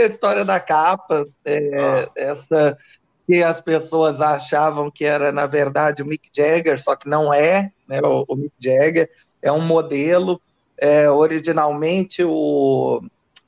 A 0.01 0.07
história 0.07 0.45
da 0.45 0.59
capa, 0.59 1.23
é, 1.45 1.69
ah. 1.79 2.09
essa 2.15 2.77
que 3.25 3.41
as 3.41 3.61
pessoas 3.61 4.19
achavam 4.19 4.91
que 4.91 5.05
era, 5.05 5.31
na 5.31 5.45
verdade, 5.45 6.01
o 6.01 6.05
Mick 6.05 6.29
Jagger, 6.35 6.81
só 6.81 6.95
que 6.95 7.07
não 7.07 7.33
é, 7.33 7.71
né, 7.87 8.01
o, 8.01 8.25
o 8.27 8.35
Mick 8.35 8.53
Jagger, 8.59 9.09
é 9.41 9.51
um 9.51 9.61
modelo. 9.61 10.41
É, 10.77 11.09
originalmente, 11.09 12.23
o, 12.23 13.01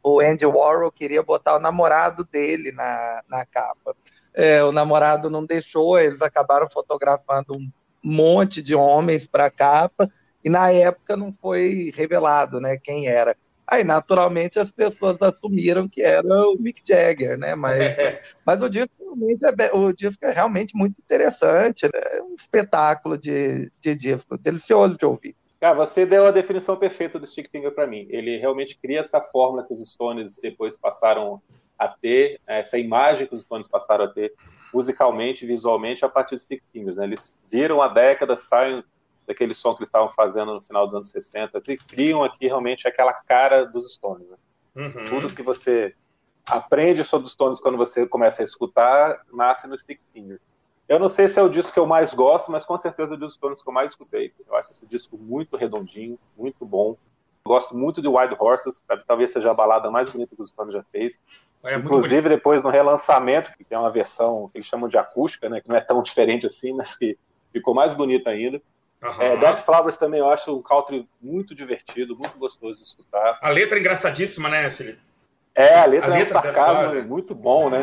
o 0.03 0.19
Andy 0.19 0.45
Warhol 0.45 0.91
queria 0.91 1.23
botar 1.23 1.57
o 1.57 1.59
namorado 1.59 2.25
dele 2.31 2.71
na, 2.71 3.21
na 3.27 3.45
capa. 3.45 3.95
É, 4.33 4.63
o 4.63 4.71
namorado 4.71 5.29
não 5.29 5.45
deixou, 5.45 5.99
eles 5.99 6.21
acabaram 6.21 6.69
fotografando 6.69 7.53
um 7.53 7.69
monte 8.03 8.61
de 8.61 8.75
homens 8.75 9.25
para 9.27 9.45
a 9.45 9.51
capa, 9.51 10.09
e 10.43 10.49
na 10.49 10.71
época 10.71 11.15
não 11.15 11.33
foi 11.41 11.91
revelado 11.95 12.59
né, 12.59 12.77
quem 12.77 13.07
era. 13.07 13.35
Aí, 13.67 13.83
naturalmente, 13.83 14.59
as 14.59 14.71
pessoas 14.71 15.21
assumiram 15.21 15.87
que 15.87 16.01
era 16.01 16.27
o 16.27 16.57
Mick 16.59 16.81
Jagger, 16.85 17.37
né? 17.37 17.55
Mas, 17.55 17.77
mas 18.45 18.61
o, 18.61 18.69
disco 18.69 18.91
realmente 18.99 19.45
é, 19.45 19.73
o 19.73 19.93
disco 19.93 20.25
é 20.25 20.31
realmente 20.31 20.75
muito 20.75 20.95
interessante, 20.99 21.85
né? 21.85 22.01
é 22.11 22.21
um 22.21 22.35
espetáculo 22.35 23.17
de, 23.17 23.71
de 23.79 23.95
disco, 23.95 24.37
delicioso 24.37 24.97
de 24.97 25.05
ouvir. 25.05 25.35
Cara, 25.59 25.75
você 25.75 26.05
deu 26.05 26.27
a 26.27 26.31
definição 26.31 26.75
perfeita 26.75 27.17
do 27.17 27.25
Stick 27.25 27.49
Finger 27.49 27.71
para 27.71 27.87
mim. 27.87 28.05
Ele 28.09 28.37
realmente 28.37 28.77
cria 28.77 28.99
essa 28.99 29.21
fórmula 29.21 29.63
que 29.65 29.73
os 29.73 29.93
Stones 29.93 30.35
depois 30.35 30.77
passaram 30.77 31.41
a 31.79 31.87
ter, 31.87 32.39
né? 32.45 32.59
essa 32.59 32.77
imagem 32.77 33.27
que 33.27 33.33
os 33.33 33.43
Stones 33.43 33.67
passaram 33.67 34.05
a 34.05 34.09
ter 34.09 34.33
musicalmente, 34.73 35.45
visualmente, 35.45 36.03
a 36.03 36.09
partir 36.09 36.35
do 36.35 36.41
Stick 36.41 36.61
Fingers. 36.73 36.97
Né? 36.97 37.05
Eles 37.05 37.39
viram 37.49 37.81
a 37.81 37.87
década, 37.87 38.35
saem 38.35 38.83
daquele 39.25 39.53
som 39.53 39.73
que 39.73 39.81
eles 39.81 39.89
estavam 39.89 40.09
fazendo 40.09 40.53
no 40.53 40.61
final 40.61 40.85
dos 40.85 40.95
anos 40.95 41.09
60 41.09 41.61
e 41.67 41.77
criam 41.77 42.23
aqui 42.23 42.47
realmente 42.47 42.87
aquela 42.87 43.13
cara 43.13 43.65
dos 43.65 43.93
Stones. 43.93 44.29
Né? 44.29 44.37
Uhum. 44.75 45.05
Tudo 45.05 45.33
que 45.33 45.43
você 45.43 45.93
aprende 46.49 47.03
sobre 47.03 47.25
os 47.25 47.31
Stones 47.31 47.61
quando 47.61 47.77
você 47.77 48.05
começa 48.07 48.41
a 48.41 48.45
escutar 48.45 49.21
nasce 49.31 49.67
no 49.67 49.77
Stick 49.77 49.99
Fingers. 50.13 50.41
Eu 50.87 50.99
não 50.99 51.07
sei 51.07 51.27
se 51.27 51.39
é 51.39 51.43
o 51.43 51.49
disco 51.49 51.73
que 51.73 51.79
eu 51.79 51.87
mais 51.87 52.13
gosto, 52.13 52.51
mas 52.51 52.65
com 52.65 52.77
certeza 52.77 53.13
é 53.13 53.15
um 53.15 53.19
dos 53.19 53.35
Stones 53.35 53.61
que 53.61 53.69
eu 53.69 53.73
mais 53.73 53.91
escutei. 53.91 54.33
Eu 54.45 54.55
acho 54.55 54.71
esse 54.71 54.85
disco 54.85 55.17
muito 55.17 55.55
redondinho, 55.55 56.19
muito 56.37 56.65
bom. 56.65 56.97
Gosto 57.45 57.75
muito 57.75 58.01
de 58.01 58.07
Wild 58.07 58.35
Horses, 58.39 58.81
talvez 59.05 59.31
seja 59.31 59.51
a 59.51 59.53
balada 59.53 59.91
mais 59.91 60.11
bonita 60.11 60.35
que 60.35 60.41
os 60.41 60.49
Stones 60.49 60.73
já 60.73 60.83
fez. 60.91 61.21
É 61.63 61.75
Inclusive, 61.75 62.29
depois 62.29 62.61
no 62.61 62.69
relançamento, 62.69 63.53
que 63.57 63.63
tem 63.63 63.77
uma 63.77 63.91
versão 63.91 64.49
que 64.49 64.57
eles 64.57 64.67
chamam 64.67 64.89
de 64.89 64.97
acústica, 64.97 65.49
né, 65.49 65.61
que 65.61 65.69
não 65.69 65.75
é 65.75 65.81
tão 65.81 66.01
diferente 66.03 66.45
assim, 66.45 66.73
mas 66.73 66.95
que 66.95 67.17
ficou 67.51 67.73
mais 67.73 67.93
bonita 67.93 68.29
ainda. 68.29 68.61
Uhum. 69.03 69.21
É, 69.21 69.37
Dead 69.37 69.57
Flowers 69.57 69.97
também 69.97 70.21
eu 70.21 70.29
acho 70.29 70.57
um 70.57 70.61
country 70.61 71.07
muito 71.21 71.53
divertido, 71.53 72.17
muito 72.17 72.37
gostoso 72.37 72.81
de 72.81 72.87
escutar. 72.87 73.37
A 73.41 73.49
letra 73.49 73.77
é 73.77 73.81
engraçadíssima, 73.81 74.47
né, 74.47 74.69
Felipe? 74.69 75.01
É, 75.53 75.75
a 75.75 75.85
letra, 75.85 76.07
a 76.13 76.17
letra 76.17 76.37
é 76.37 76.39
um 76.39 76.43
sarcasmo 76.43 77.03
muito 77.03 77.35
bom, 77.35 77.69
né? 77.69 77.81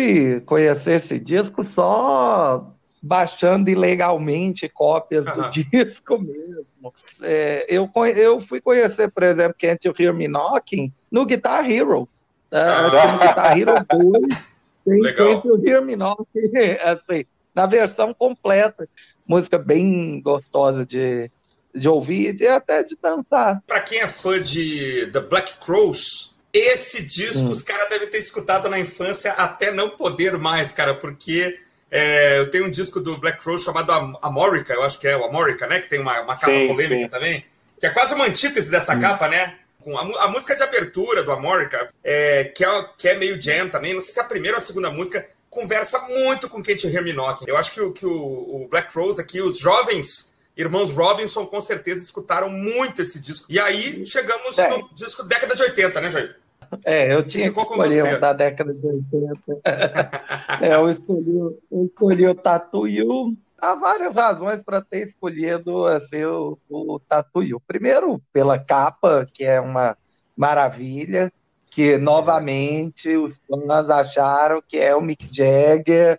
Fui 0.00 0.40
conhecer 0.40 1.02
esse 1.02 1.18
disco 1.18 1.62
só 1.62 2.72
baixando 3.02 3.70
ilegalmente 3.70 4.68
cópias 4.68 5.24
do 5.24 5.48
disco 5.70 6.18
mesmo. 6.18 6.94
É, 7.22 7.66
eu, 7.68 7.90
eu 8.14 8.40
fui 8.40 8.60
conhecer, 8.60 9.10
por 9.10 9.22
exemplo, 9.22 9.56
Can't 9.58 9.86
You 9.86 9.94
Hear 9.98 10.14
Me 10.14 10.28
Knocking 10.28 10.92
no 11.10 11.24
Guitar 11.24 11.70
Hero. 11.70 12.08
É, 12.50 12.60
acho 12.60 13.00
que 13.00 13.06
no 13.06 13.18
Guitar 13.28 13.58
Hero 13.58 13.74
2 13.88 14.38
tem 14.84 15.02
Legal. 15.02 15.42
Can't 15.42 15.48
You 15.48 15.66
Hear 15.66 15.82
Me 15.82 15.96
Knocking, 15.96 16.50
assim, 16.82 17.24
na 17.54 17.66
versão 17.66 18.12
completa. 18.12 18.88
Música 19.26 19.58
bem 19.58 20.20
gostosa 20.20 20.84
de, 20.84 21.30
de 21.72 21.88
ouvir 21.88 22.40
e 22.40 22.48
até 22.48 22.82
de 22.82 22.96
dançar. 23.00 23.62
Para 23.66 23.80
quem 23.80 24.00
é 24.00 24.08
fã 24.08 24.42
de 24.42 25.08
The 25.12 25.20
Black 25.20 25.58
Crows, 25.64 26.34
esse 26.52 27.04
disco 27.04 27.48
hum. 27.48 27.50
os 27.50 27.62
caras 27.62 27.88
devem 27.88 28.08
ter 28.08 28.18
escutado 28.18 28.68
na 28.68 28.78
infância 28.78 29.32
até 29.32 29.70
não 29.70 29.90
poder 29.90 30.36
mais, 30.36 30.72
cara, 30.72 30.94
porque 30.94 31.58
é, 31.90 32.38
eu 32.38 32.50
tenho 32.50 32.66
um 32.66 32.70
disco 32.70 33.00
do 33.00 33.16
Black 33.18 33.44
Rose 33.44 33.64
chamado 33.64 33.92
Amorica, 34.22 34.72
eu 34.72 34.82
acho 34.82 34.98
que 34.98 35.08
é 35.08 35.16
o 35.16 35.24
Amorica, 35.24 35.66
né? 35.66 35.80
Que 35.80 35.88
tem 35.88 36.00
uma, 36.00 36.20
uma 36.20 36.34
capa 36.34 36.52
sim, 36.52 36.68
polêmica 36.68 37.04
sim. 37.04 37.08
também. 37.08 37.44
Que 37.78 37.86
é 37.86 37.90
quase 37.90 38.14
uma 38.14 38.26
antítese 38.26 38.70
dessa 38.70 38.94
hum. 38.94 39.00
capa, 39.00 39.28
né? 39.28 39.56
Com 39.80 39.96
a, 39.96 40.24
a, 40.24 40.28
música 40.28 40.54
de 40.54 40.62
abertura 40.62 41.22
do 41.22 41.32
Amorica, 41.32 41.88
é, 42.04 42.44
que, 42.44 42.64
é, 42.64 42.88
que 42.98 43.08
é 43.08 43.16
meio 43.16 43.40
jam 43.40 43.68
também, 43.68 43.94
não 43.94 44.00
sei 44.00 44.12
se 44.12 44.20
é 44.20 44.22
a 44.22 44.26
primeira 44.26 44.56
ou 44.56 44.58
a 44.58 44.62
segunda 44.62 44.90
música, 44.90 45.26
conversa 45.48 45.98
muito 46.00 46.48
com 46.48 46.62
Kate 46.62 46.86
Knocking. 46.86 47.46
Eu 47.48 47.56
acho 47.56 47.72
que, 47.72 47.80
o, 47.80 47.92
que 47.92 48.06
o, 48.06 48.12
o 48.12 48.68
Black 48.70 48.94
Rose 48.94 49.20
aqui, 49.20 49.40
os 49.40 49.58
jovens 49.58 50.30
irmãos 50.56 50.94
Robinson 50.94 51.46
com 51.46 51.60
certeza 51.60 52.02
escutaram 52.02 52.50
muito 52.50 53.02
esse 53.02 53.20
disco. 53.20 53.46
E 53.48 53.58
aí 53.58 54.04
chegamos 54.04 54.58
é. 54.58 54.68
no 54.68 54.88
disco 54.94 55.22
década 55.22 55.54
de 55.54 55.62
80, 55.62 56.00
né, 56.00 56.10
Jair? 56.10 56.36
É, 56.84 57.12
eu 57.12 57.22
tinha 57.22 57.46
Ficou 57.46 57.66
que 57.66 57.72
escolher 57.72 58.16
um 58.16 58.20
da 58.20 58.32
década 58.32 58.72
de 58.72 58.86
80. 58.86 59.60
é, 60.62 60.74
eu 60.74 60.90
escolhi, 60.90 61.36
eu 61.70 61.84
escolhi 61.84 62.26
o 62.28 62.34
Tatu 62.34 62.86
Yu. 62.86 63.36
Há 63.58 63.74
várias 63.74 64.14
razões 64.14 64.62
para 64.62 64.80
ter 64.80 65.06
escolhido 65.06 65.84
assim, 65.86 66.24
o, 66.24 66.56
o 66.68 67.00
Tatu 67.00 67.42
Yu. 67.42 67.60
Primeiro, 67.66 68.20
pela 68.32 68.58
capa, 68.58 69.26
que 69.32 69.44
é 69.44 69.60
uma 69.60 69.96
maravilha, 70.36 71.32
que 71.70 71.98
novamente 71.98 73.16
os 73.16 73.40
fãs 73.46 73.90
acharam 73.90 74.62
que 74.66 74.78
é 74.78 74.94
o 74.94 75.00
Mick 75.00 75.28
Jagger. 75.30 76.18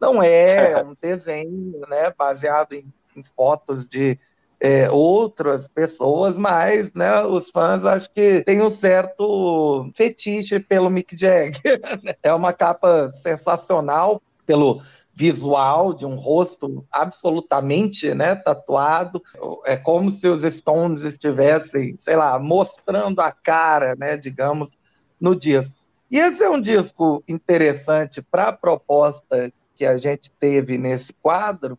Não 0.00 0.22
é, 0.22 0.72
é 0.72 0.82
um 0.84 0.96
desenho 1.00 1.80
né, 1.88 2.12
baseado 2.16 2.72
em, 2.72 2.84
em 3.16 3.22
fotos 3.36 3.88
de 3.88 4.18
é, 4.64 4.88
outras 4.88 5.66
pessoas, 5.66 6.36
mas 6.36 6.94
né, 6.94 7.20
os 7.24 7.50
fãs 7.50 7.84
acho 7.84 8.08
que 8.12 8.44
tem 8.44 8.62
um 8.62 8.70
certo 8.70 9.90
fetiche 9.96 10.60
pelo 10.60 10.88
Mick 10.88 11.16
Jagger. 11.16 11.80
Né? 12.02 12.14
é 12.22 12.32
uma 12.32 12.52
capa 12.52 13.10
sensacional 13.12 14.22
pelo 14.46 14.80
visual 15.14 15.92
de 15.92 16.06
um 16.06 16.14
rosto 16.14 16.86
absolutamente 16.92 18.14
né, 18.14 18.36
tatuado. 18.36 19.20
É 19.64 19.76
como 19.76 20.12
se 20.12 20.28
os 20.28 20.42
Stones 20.54 21.02
estivessem, 21.02 21.96
sei 21.98 22.14
lá, 22.14 22.38
mostrando 22.38 23.20
a 23.20 23.32
cara, 23.32 23.96
né, 23.96 24.16
digamos, 24.16 24.70
no 25.20 25.34
disco. 25.34 25.74
E 26.08 26.18
esse 26.18 26.42
é 26.42 26.48
um 26.48 26.60
disco 26.60 27.22
interessante 27.26 28.22
para 28.22 28.48
a 28.48 28.52
proposta 28.52 29.52
que 29.74 29.84
a 29.84 29.98
gente 29.98 30.30
teve 30.38 30.78
nesse 30.78 31.12
quadro, 31.14 31.76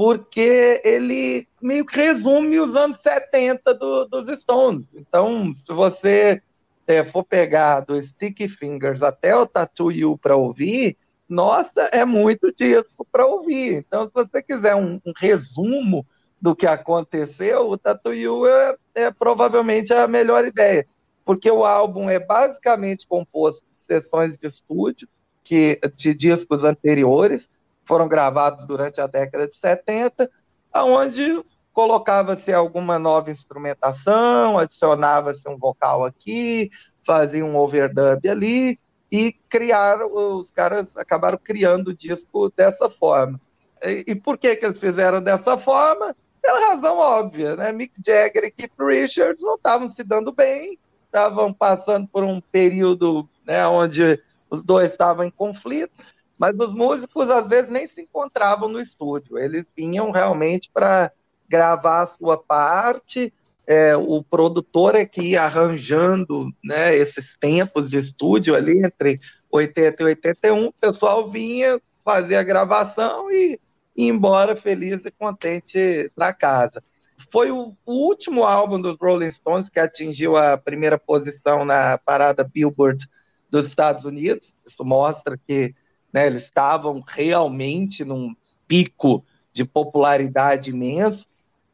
porque 0.00 0.80
ele 0.82 1.46
meio 1.60 1.84
que 1.84 1.94
resume 1.94 2.58
os 2.58 2.74
anos 2.74 3.02
70 3.02 3.74
do, 3.74 4.06
dos 4.06 4.40
Stones. 4.40 4.86
Então, 4.94 5.54
se 5.54 5.70
você 5.74 6.40
é, 6.86 7.04
for 7.04 7.22
pegar 7.22 7.80
do 7.80 8.00
Sticky 8.00 8.48
Fingers 8.48 9.02
até 9.02 9.36
o 9.36 9.44
Tattoo 9.44 9.92
You 9.92 10.16
para 10.16 10.34
ouvir, 10.34 10.96
nossa, 11.28 11.82
é 11.92 12.02
muito 12.06 12.50
disco 12.50 13.06
para 13.12 13.26
ouvir. 13.26 13.74
Então, 13.74 14.06
se 14.06 14.12
você 14.14 14.42
quiser 14.42 14.74
um, 14.74 14.98
um, 15.04 15.12
resumo 15.14 16.06
do 16.40 16.56
que 16.56 16.66
aconteceu, 16.66 17.68
o 17.68 17.76
Tattoo 17.76 18.14
You 18.14 18.46
é, 18.46 18.76
é 18.94 19.10
provavelmente 19.10 19.92
a 19.92 20.08
melhor 20.08 20.46
ideia, 20.46 20.86
porque 21.26 21.50
o 21.50 21.62
álbum 21.62 22.08
é 22.08 22.18
basicamente 22.18 23.06
composto 23.06 23.62
de 23.74 23.82
sessões 23.82 24.34
de 24.34 24.46
estúdio 24.46 25.06
que, 25.44 25.78
de 25.94 26.14
discos 26.14 26.64
anteriores, 26.64 27.50
foram 27.90 28.06
gravados 28.06 28.64
durante 28.66 29.00
a 29.00 29.08
década 29.08 29.48
de 29.48 29.56
70, 29.56 30.30
onde 30.72 31.44
colocava-se 31.72 32.52
alguma 32.52 33.00
nova 33.00 33.32
instrumentação, 33.32 34.56
adicionava-se 34.56 35.48
um 35.48 35.58
vocal 35.58 36.04
aqui, 36.04 36.70
fazia 37.04 37.44
um 37.44 37.56
overdub 37.56 38.28
ali, 38.28 38.78
e 39.10 39.32
criaram, 39.48 40.08
os 40.14 40.52
caras 40.52 40.96
acabaram 40.96 41.36
criando 41.36 41.88
o 41.88 41.96
disco 41.96 42.48
dessa 42.56 42.88
forma. 42.88 43.40
E, 43.82 44.04
e 44.06 44.14
por 44.14 44.38
que, 44.38 44.54
que 44.54 44.64
eles 44.64 44.78
fizeram 44.78 45.20
dessa 45.20 45.58
forma? 45.58 46.14
Pela 46.40 46.68
razão 46.68 46.96
óbvia, 46.96 47.56
né? 47.56 47.72
Mick 47.72 47.94
Jagger 48.06 48.44
e 48.44 48.50
Keith 48.52 48.72
Richards 48.78 49.42
não 49.42 49.56
estavam 49.56 49.88
se 49.88 50.04
dando 50.04 50.30
bem, 50.30 50.78
estavam 51.06 51.52
passando 51.52 52.06
por 52.06 52.22
um 52.22 52.40
período 52.40 53.28
né, 53.44 53.66
onde 53.66 54.22
os 54.48 54.62
dois 54.62 54.92
estavam 54.92 55.24
em 55.24 55.30
conflito, 55.30 55.92
mas 56.40 56.58
os 56.58 56.72
músicos 56.72 57.28
às 57.28 57.46
vezes 57.46 57.70
nem 57.70 57.86
se 57.86 58.00
encontravam 58.00 58.66
no 58.66 58.80
estúdio, 58.80 59.38
eles 59.38 59.66
vinham 59.76 60.10
realmente 60.10 60.70
para 60.72 61.12
gravar 61.46 62.00
a 62.00 62.06
sua 62.06 62.38
parte. 62.38 63.30
É, 63.66 63.94
o 63.94 64.22
produtor 64.22 64.94
é 64.94 65.04
que 65.04 65.20
ia 65.20 65.42
arranjando 65.42 66.50
né, 66.64 66.96
esses 66.96 67.36
tempos 67.36 67.90
de 67.90 67.98
estúdio 67.98 68.56
ali 68.56 68.78
entre 68.82 69.20
80 69.50 70.02
e 70.02 70.06
81, 70.06 70.66
o 70.68 70.72
pessoal 70.72 71.30
vinha 71.30 71.78
fazer 72.02 72.36
a 72.36 72.42
gravação 72.42 73.30
e 73.30 73.60
ir 73.94 74.08
embora 74.08 74.56
feliz 74.56 75.04
e 75.04 75.10
contente 75.10 76.10
para 76.16 76.32
casa. 76.32 76.82
Foi 77.30 77.50
o, 77.50 77.76
último 77.84 78.44
álbum 78.44 78.80
dos 78.80 78.96
Rolling 78.98 79.30
Stones 79.30 79.68
que 79.68 79.78
atingiu 79.78 80.38
a 80.38 80.56
primeira 80.56 80.98
posição 80.98 81.66
na 81.66 81.98
parada 81.98 82.42
Billboard 82.42 83.06
dos 83.50 83.66
Estados 83.66 84.06
Unidos. 84.06 84.54
Isso 84.66 84.82
mostra 84.82 85.38
que 85.46 85.74
né? 86.12 86.26
Eles 86.26 86.44
estavam 86.44 87.02
realmente 87.06 88.04
num 88.04 88.34
pico 88.66 89.24
de 89.52 89.64
popularidade 89.64 90.70
imenso. 90.70 91.26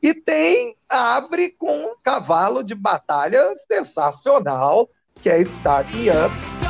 E 0.03 0.15
tem, 0.15 0.75
abre 0.89 1.51
com 1.51 1.93
um 1.93 1.95
cavalo 2.03 2.63
de 2.63 2.75
batalha 2.75 3.55
sensacional, 3.67 4.89
que 5.23 5.29
é 5.29 5.41
Start 5.41 5.93
Me 5.93 6.11
Up. 6.11 6.66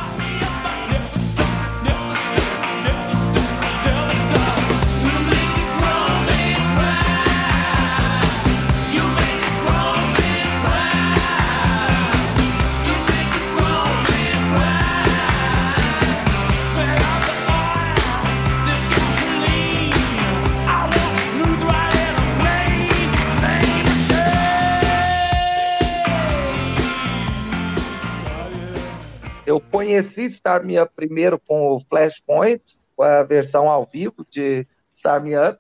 Conheci 29.86 30.28
Star 30.30 30.64
Me 30.64 30.80
Up 30.80 30.92
primeiro 30.96 31.38
com 31.38 31.70
o 31.70 31.80
Flashpoint, 31.80 32.62
com 32.96 33.04
a 33.04 33.22
versão 33.22 33.70
ao 33.70 33.86
vivo 33.86 34.26
de 34.28 34.66
Star 34.96 35.22
Me 35.22 35.38
Up, 35.38 35.58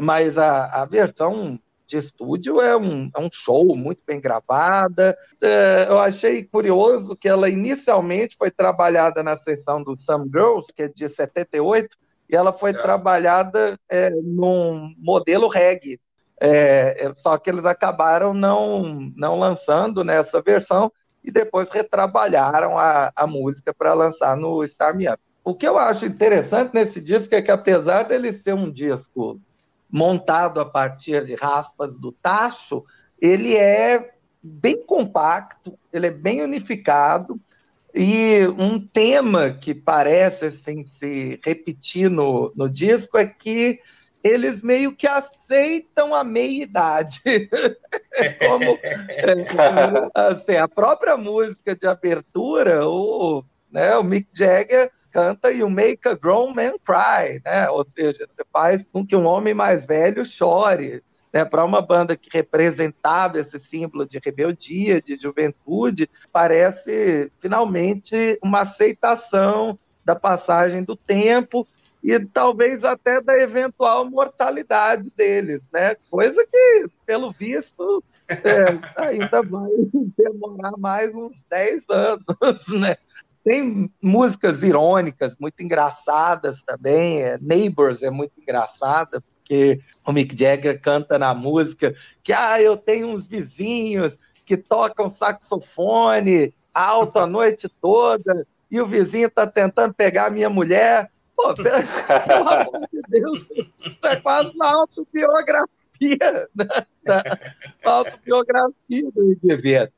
mas 0.00 0.38
a, 0.38 0.64
a 0.82 0.84
versão 0.86 1.60
de 1.86 1.98
estúdio 1.98 2.60
é 2.60 2.74
um, 2.74 3.10
é 3.14 3.20
um 3.20 3.28
show 3.30 3.76
muito 3.76 4.02
bem 4.04 4.18
gravada. 4.18 5.16
É, 5.42 5.86
eu 5.88 5.98
achei 5.98 6.42
curioso 6.42 7.14
que 7.14 7.28
ela 7.28 7.50
inicialmente 7.50 8.34
foi 8.36 8.50
trabalhada 8.50 9.22
na 9.22 9.36
sessão 9.36 9.82
do 9.82 9.96
Some 9.98 10.28
Girls, 10.32 10.72
que 10.74 10.84
é 10.84 10.88
de 10.88 11.08
78, 11.08 11.96
e 12.30 12.34
ela 12.34 12.52
foi 12.52 12.70
é. 12.70 12.72
trabalhada 12.82 13.78
é, 13.90 14.10
num 14.10 14.94
modelo 14.98 15.48
reggae. 15.48 16.00
É, 16.40 17.06
é, 17.06 17.14
só 17.14 17.36
que 17.38 17.48
eles 17.50 17.64
acabaram 17.64 18.34
não, 18.34 19.10
não 19.14 19.38
lançando 19.38 20.02
nessa 20.02 20.42
versão, 20.42 20.90
e 21.26 21.30
depois 21.32 21.68
retrabalharam 21.68 22.78
a, 22.78 23.12
a 23.14 23.26
música 23.26 23.74
para 23.74 23.92
lançar 23.92 24.36
no 24.36 24.66
Star 24.66 24.96
Me 24.96 25.08
Up. 25.08 25.18
O 25.44 25.54
que 25.54 25.66
eu 25.66 25.76
acho 25.76 26.06
interessante 26.06 26.72
nesse 26.72 27.00
disco 27.00 27.34
é 27.34 27.42
que, 27.42 27.50
apesar 27.50 28.04
dele 28.04 28.32
ser 28.32 28.54
um 28.54 28.70
disco 28.70 29.40
montado 29.90 30.60
a 30.60 30.64
partir 30.64 31.26
de 31.26 31.34
raspas 31.34 31.98
do 31.98 32.12
tacho, 32.12 32.84
ele 33.20 33.56
é 33.56 34.14
bem 34.42 34.80
compacto, 34.84 35.76
ele 35.92 36.06
é 36.06 36.10
bem 36.10 36.42
unificado, 36.42 37.40
e 37.94 38.46
um 38.58 38.78
tema 38.78 39.50
que 39.50 39.74
parece 39.74 40.46
assim, 40.46 40.84
se 40.84 41.40
repetir 41.42 42.10
no, 42.10 42.52
no 42.54 42.68
disco 42.68 43.16
é 43.16 43.24
que 43.24 43.80
eles 44.26 44.62
meio 44.62 44.94
que 44.94 45.06
aceitam 45.06 46.14
a 46.14 46.24
meia-idade. 46.24 47.20
Como 48.46 48.78
é, 48.82 50.10
assim, 50.14 50.56
a 50.56 50.66
própria 50.66 51.16
música 51.16 51.76
de 51.76 51.86
abertura, 51.86 52.86
o, 52.86 53.44
né, 53.70 53.96
o 53.96 54.02
Mick 54.02 54.28
Jagger 54.32 54.90
canta 55.10 55.50
o 55.50 55.70
Make 55.70 56.08
a 56.08 56.14
Grown 56.14 56.52
Man 56.52 56.72
Cry, 56.84 57.40
né? 57.44 57.70
Ou 57.70 57.86
seja, 57.86 58.26
você 58.28 58.42
faz 58.52 58.84
com 58.92 59.06
que 59.06 59.16
um 59.16 59.24
homem 59.24 59.54
mais 59.54 59.84
velho 59.84 60.24
chore. 60.24 61.02
Né, 61.32 61.44
para 61.44 61.64
uma 61.64 61.82
banda 61.82 62.16
que 62.16 62.30
representava 62.32 63.38
esse 63.38 63.58
símbolo 63.58 64.06
de 64.06 64.18
rebeldia, 64.24 65.02
de 65.02 65.18
juventude, 65.18 66.08
parece 66.32 67.30
finalmente 67.40 68.38
uma 68.42 68.60
aceitação 68.60 69.78
da 70.02 70.14
passagem 70.14 70.82
do 70.82 70.96
tempo 70.96 71.66
e 72.06 72.20
talvez 72.20 72.84
até 72.84 73.20
da 73.20 73.36
eventual 73.36 74.08
mortalidade 74.08 75.10
deles, 75.16 75.60
né? 75.72 75.96
Coisa 76.08 76.46
que, 76.46 76.86
pelo 77.04 77.32
visto, 77.32 78.02
é, 78.28 78.78
ainda 78.96 79.42
vai 79.42 79.72
demorar 80.16 80.70
mais 80.78 81.12
uns 81.12 81.44
10 81.50 81.82
anos, 81.90 82.68
né? 82.80 82.96
Tem 83.42 83.90
músicas 84.00 84.62
irônicas, 84.62 85.34
muito 85.40 85.60
engraçadas 85.64 86.62
também. 86.62 87.22
É, 87.22 87.38
Neighbors 87.40 88.00
é 88.04 88.10
muito 88.10 88.40
engraçada, 88.40 89.20
porque 89.20 89.80
o 90.06 90.12
Mick 90.12 90.38
Jagger 90.38 90.80
canta 90.80 91.18
na 91.18 91.34
música 91.34 91.92
que 92.22 92.32
ah, 92.32 92.62
eu 92.62 92.76
tenho 92.76 93.08
uns 93.08 93.26
vizinhos 93.26 94.16
que 94.44 94.56
tocam 94.56 95.10
saxofone 95.10 96.54
alto 96.72 97.18
a 97.18 97.26
noite 97.26 97.68
toda 97.68 98.46
e 98.70 98.80
o 98.80 98.86
vizinho 98.86 99.26
está 99.26 99.44
tentando 99.44 99.92
pegar 99.92 100.26
a 100.26 100.30
minha 100.30 100.48
mulher 100.48 101.10
Pô, 101.36 101.52
pelo, 101.54 102.48
amor 102.48 102.88
de 102.90 103.00
Deus, 103.08 103.46
é 104.04 104.16
quase 104.16 104.50
uma 104.54 104.72
autobiografia, 104.72 106.48
né? 106.54 106.66
uma 107.84 107.92
autobiografia 107.92 109.10
do 109.14 109.32
Indivíduo. 109.32 109.92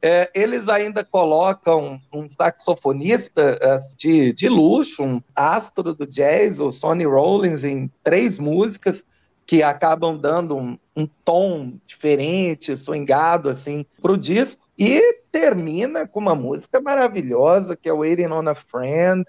É, 0.00 0.30
eles 0.34 0.68
ainda 0.68 1.02
colocam 1.02 1.98
um 2.12 2.28
saxofonista 2.28 3.58
é, 3.60 3.78
de, 3.96 4.34
de 4.34 4.48
luxo, 4.50 5.02
um 5.02 5.22
astro 5.34 5.94
do 5.94 6.06
jazz, 6.06 6.60
o 6.60 6.70
Sonny 6.70 7.06
Rollins, 7.06 7.64
em 7.64 7.90
três 8.02 8.38
músicas 8.38 9.04
que 9.46 9.62
acabam 9.62 10.16
dando 10.18 10.56
um, 10.56 10.78
um 10.94 11.06
tom 11.24 11.74
diferente, 11.86 12.76
swingado 12.76 13.48
assim, 13.48 13.86
o 14.02 14.16
disco. 14.16 14.62
E 14.78 15.20
termina 15.32 16.06
com 16.06 16.20
uma 16.20 16.34
música 16.34 16.80
maravilhosa 16.80 17.76
que 17.76 17.88
é 17.88 17.92
Waiting 17.92 18.26
on 18.26 18.48
a 18.48 18.54
Friend, 18.54 19.24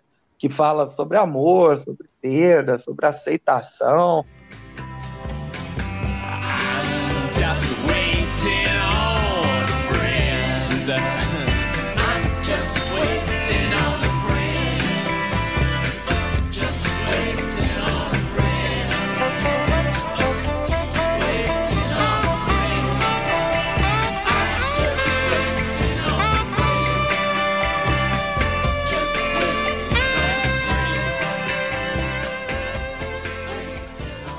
que 0.45 0.49
fala 0.49 0.85
sobre 0.85 1.17
amor, 1.17 1.79
sobre 1.79 2.07
perda, 2.21 2.77
sobre 2.77 3.07
aceitação. 3.07 4.23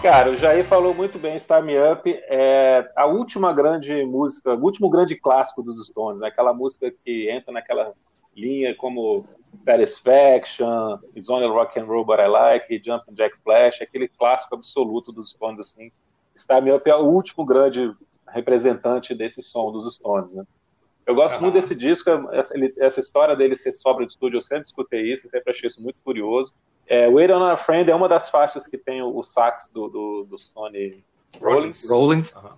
Cara, 0.07 0.31
o 0.31 0.37
Jair 0.37 0.65
falou 0.65 0.95
muito 0.95 1.19
bem, 1.19 1.37
Star 1.37 1.61
Me 1.61 1.75
Up 1.77 2.09
é 2.29 2.89
a 2.95 3.07
última 3.07 3.53
grande 3.53 4.05
música, 4.05 4.55
o 4.55 4.63
último 4.63 4.89
grande 4.89 5.17
clássico 5.17 5.65
dos 5.65 5.85
Stones, 5.85 6.21
né? 6.21 6.29
aquela 6.29 6.55
música 6.55 6.95
que 7.05 7.29
entra 7.29 7.53
naquela 7.53 7.93
linha 8.33 8.73
como 8.73 9.27
Satisfaction, 9.65 11.01
It's 11.17 11.29
Only 11.29 11.49
Rock 11.49 11.81
and 11.81 11.87
Roll 11.87 12.05
But 12.05 12.21
I 12.21 12.29
Like, 12.29 12.81
Jumping 12.85 13.15
Jack 13.15 13.37
Flash, 13.41 13.83
aquele 13.83 14.07
clássico 14.07 14.55
absoluto 14.55 15.11
dos 15.11 15.33
Stones, 15.33 15.59
assim. 15.59 15.91
Star 16.39 16.63
Me 16.63 16.71
Up 16.73 16.89
é 16.89 16.95
o 16.95 17.03
último 17.03 17.45
grande 17.45 17.93
representante 18.29 19.13
desse 19.13 19.43
som 19.43 19.73
dos 19.73 19.93
Stones, 19.93 20.37
né? 20.37 20.45
Eu 21.05 21.17
gosto 21.17 21.41
muito 21.41 21.55
desse 21.55 21.75
disco, 21.75 22.09
essa, 22.31 22.55
essa 22.79 23.01
história 23.01 23.35
dele 23.35 23.57
ser 23.57 23.73
sobra 23.73 24.07
de 24.07 24.13
estúdio, 24.13 24.37
eu 24.37 24.43
sempre 24.43 24.67
escutei 24.67 25.13
isso, 25.13 25.29
sempre 25.29 25.51
achei 25.51 25.67
isso 25.67 25.83
muito 25.83 25.99
curioso. 26.05 26.55
É, 26.87 27.09
Wait 27.09 27.31
on 27.31 27.43
a 27.43 27.57
Friend 27.57 27.91
é 27.91 27.95
uma 27.95 28.09
das 28.09 28.31
faixas 28.31 28.67
que 28.67 28.79
tem 28.79 29.03
o, 29.03 29.17
o 29.17 29.23
sax 29.23 29.69
do, 29.69 29.89
do, 29.89 30.25
do 30.25 30.39
Sony 30.39 31.05
Rollins. 31.41 31.89
Rollins. 31.89 32.33
Uhum. 32.33 32.51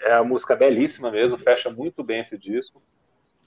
É 0.00 0.14
uma 0.16 0.24
música 0.24 0.56
belíssima 0.56 1.10
mesmo, 1.10 1.38
fecha 1.38 1.70
muito 1.70 2.02
bem 2.02 2.20
esse 2.20 2.38
disco. 2.38 2.82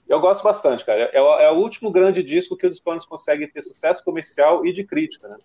Eu 0.08 0.20
gosto 0.20 0.42
bastante, 0.42 0.84
cara. 0.84 1.10
É, 1.12 1.16
é, 1.18 1.50
o 1.50 1.56
último 1.56 1.90
grande 1.90 2.22
disco 2.22 2.56
que 2.56 2.66
os 2.66 2.76
Stones 2.76 3.06
conseguem 3.06 3.48
ter 3.48 3.62
sucesso 3.62 4.04
comercial 4.04 4.64
e 4.66 4.72
de 4.72 4.84
crítica, 4.84 5.28
né? 5.28 5.36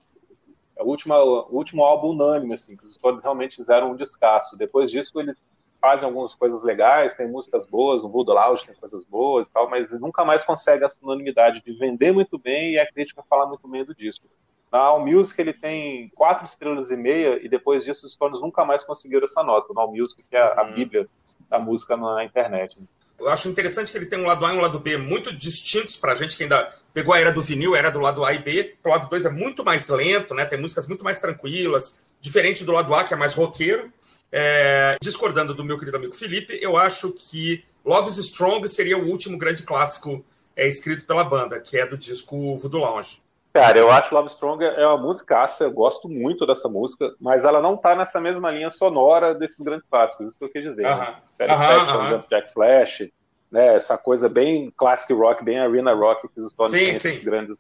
É 0.76 0.84
o 0.84 0.86
último, 0.86 1.14
o 1.14 1.56
último 1.56 1.84
álbum 1.84 2.10
unânime, 2.10 2.54
assim, 2.54 2.76
que 2.76 2.86
os 2.86 2.94
Stones 2.94 3.24
realmente 3.24 3.56
fizeram 3.56 3.92
um 3.92 3.96
descasso. 3.96 4.58
Depois 4.58 4.92
disso, 4.92 5.20
eles 5.20 5.36
fazem 5.80 6.08
algumas 6.08 6.36
coisas 6.36 6.64
legais, 6.64 7.16
tem 7.16 7.28
músicas 7.28 7.66
boas, 7.66 8.04
o 8.04 8.10
Voodoo 8.10 8.36
Lounge 8.36 8.66
tem 8.66 8.76
coisas 8.76 9.06
boas 9.06 9.48
e 9.48 9.52
tal, 9.52 9.70
mas 9.70 9.92
nunca 10.00 10.26
mais 10.26 10.44
consegue 10.44 10.84
essa 10.84 11.04
unanimidade 11.04 11.62
de 11.64 11.72
vender 11.72 12.12
muito 12.12 12.38
bem 12.38 12.74
e 12.74 12.80
a 12.80 12.92
crítica 12.92 13.24
falar 13.30 13.48
muito 13.48 13.68
bem 13.68 13.86
do 13.86 13.96
disco. 13.96 14.28
Na 14.72 14.80
AllMusic 14.80 15.40
ele 15.40 15.54
tem 15.54 16.10
quatro 16.16 16.46
estrelas 16.46 16.92
e 16.92 16.96
meia 16.96 17.44
e 17.44 17.50
depois 17.50 17.84
disso 17.84 18.06
os 18.06 18.14
Stones 18.14 18.40
nunca 18.40 18.64
mais 18.64 18.84
conseguiram 18.84 19.26
essa 19.26 19.44
nota. 19.44 19.74
No 19.74 19.82
AllMusic, 19.82 20.24
que 20.30 20.36
é 20.36 20.42
a, 20.42 20.64
uhum. 20.64 20.76
bíblia 20.76 21.08
da 21.50 21.58
música 21.58 21.98
na 21.98 22.24
internet. 22.24 22.78
Eu 23.20 23.30
acho 23.30 23.50
interessante 23.50 23.92
que 23.92 23.98
ele 23.98 24.06
tem 24.06 24.20
um 24.20 24.28
lado 24.28 24.46
A 24.46 24.54
e 24.54 24.58
um 24.58 24.62
lado 24.62 24.80
B 24.80 24.98
muito 24.98 25.36
distintos 25.36 25.98
para 25.98 26.14
a 26.14 26.16
gente 26.16 26.38
que 26.38 26.44
ainda 26.44 26.74
pegou 26.94 27.14
a 27.14 27.20
era 27.20 27.32
do 27.32 27.42
vinil, 27.42 27.76
era 27.76 27.90
do 27.90 28.00
lado 28.00 28.24
A 28.24 28.34
e 28.34 28.40
B. 28.40 28.76
O 28.84 28.90
lado 28.90 29.10
2 29.10 29.26
é 29.26 29.30
muito 29.30 29.64
mais 29.66 29.90
lento, 29.90 30.34
né? 30.34 30.46
Tem 30.46 30.60
músicas 30.60 30.88
muito 30.88 31.04
mais 31.04 31.20
tranquilas, 31.20 32.02
diferente 32.22 32.64
do 32.64 32.72
lado 32.72 32.94
A, 32.94 33.04
que 33.04 33.14
é 33.14 33.18
mais 33.18 33.34
roqueiro. 33.34 33.92
É... 34.32 34.96
discordando 35.02 35.56
do 35.56 35.66
meu 35.66 35.78
querido 35.80 35.98
amigo 35.98 36.14
Felipe, 36.14 36.60
eu 36.62 36.78
acho 36.78 37.12
que 37.14 37.66
Love 37.84 38.10
is 38.10 38.18
Strong 38.20 38.68
seria 38.70 38.96
o 38.96 39.08
último 39.08 39.40
grande 39.40 39.64
clássico 39.64 40.24
é, 40.56 40.68
escrito 40.68 41.06
pela 41.08 41.24
banda, 41.24 41.60
que 41.60 41.78
é 41.78 41.88
do 41.88 41.98
disco 41.98 42.56
Voodoo 42.58 42.82
Lounge. 42.82 43.22
Cara, 43.52 43.80
eu 43.80 43.90
acho 43.90 44.14
Love 44.14 44.28
Strong 44.28 44.64
é 44.64 44.86
uma 44.86 44.98
musicaça, 44.98 45.64
eu 45.64 45.72
gosto 45.72 46.08
muito 46.08 46.46
dessa 46.46 46.70
música, 46.70 47.12
mas 47.20 47.44
ela 47.44 47.60
não 47.60 47.76
tá 47.76 47.96
nessa 47.96 48.22
mesma 48.22 48.52
linha 48.52 48.70
sonora 48.70 49.34
desses 49.34 49.64
grandes 49.64 49.88
clássicos, 49.90 50.28
isso 50.28 50.38
que 50.38 50.46
eu 50.46 50.50
quis 50.50 50.64
dizer. 50.64 50.86
Uh 50.86 50.90
-huh. 50.90 51.00
né? 51.00 51.16
Satisfaction, 51.34 51.98
uh 51.98 52.10
-huh. 52.10 52.30
Jack 52.30 52.54
Flash, 52.54 53.10
né? 53.52 53.76
essa 53.76 53.98
coisa 53.98 54.30
bem 54.30 54.72
classic 54.78 55.12
rock, 55.14 55.44
bem 55.44 55.60
arena 55.60 55.94
rock 55.94 56.28
que 56.28 56.40
os 56.40 56.52
Stones 56.52 56.74
esses 56.74 57.24
grandes 57.24 57.58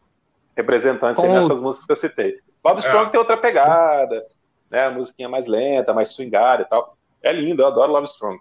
representantes 0.56 1.24
nessas 1.24 1.60
músicas 1.60 1.86
que 1.86 1.92
eu 1.92 1.96
citei. 1.96 2.40
Love 2.64 2.82
Strong 2.82 3.08
é. 3.08 3.10
tem 3.10 3.20
outra 3.20 3.38
pegada, 3.38 4.26
né? 4.70 4.86
A 4.86 4.92
musiquinha 4.92 5.30
mais 5.30 5.48
lenta, 5.48 5.94
mais 5.94 6.12
swingada 6.12 6.64
e 6.64 6.66
tal. 6.66 6.98
É 7.22 7.32
lindo, 7.32 7.62
eu 7.62 7.68
adoro 7.68 7.92
Love 7.92 8.08
Strong. 8.08 8.40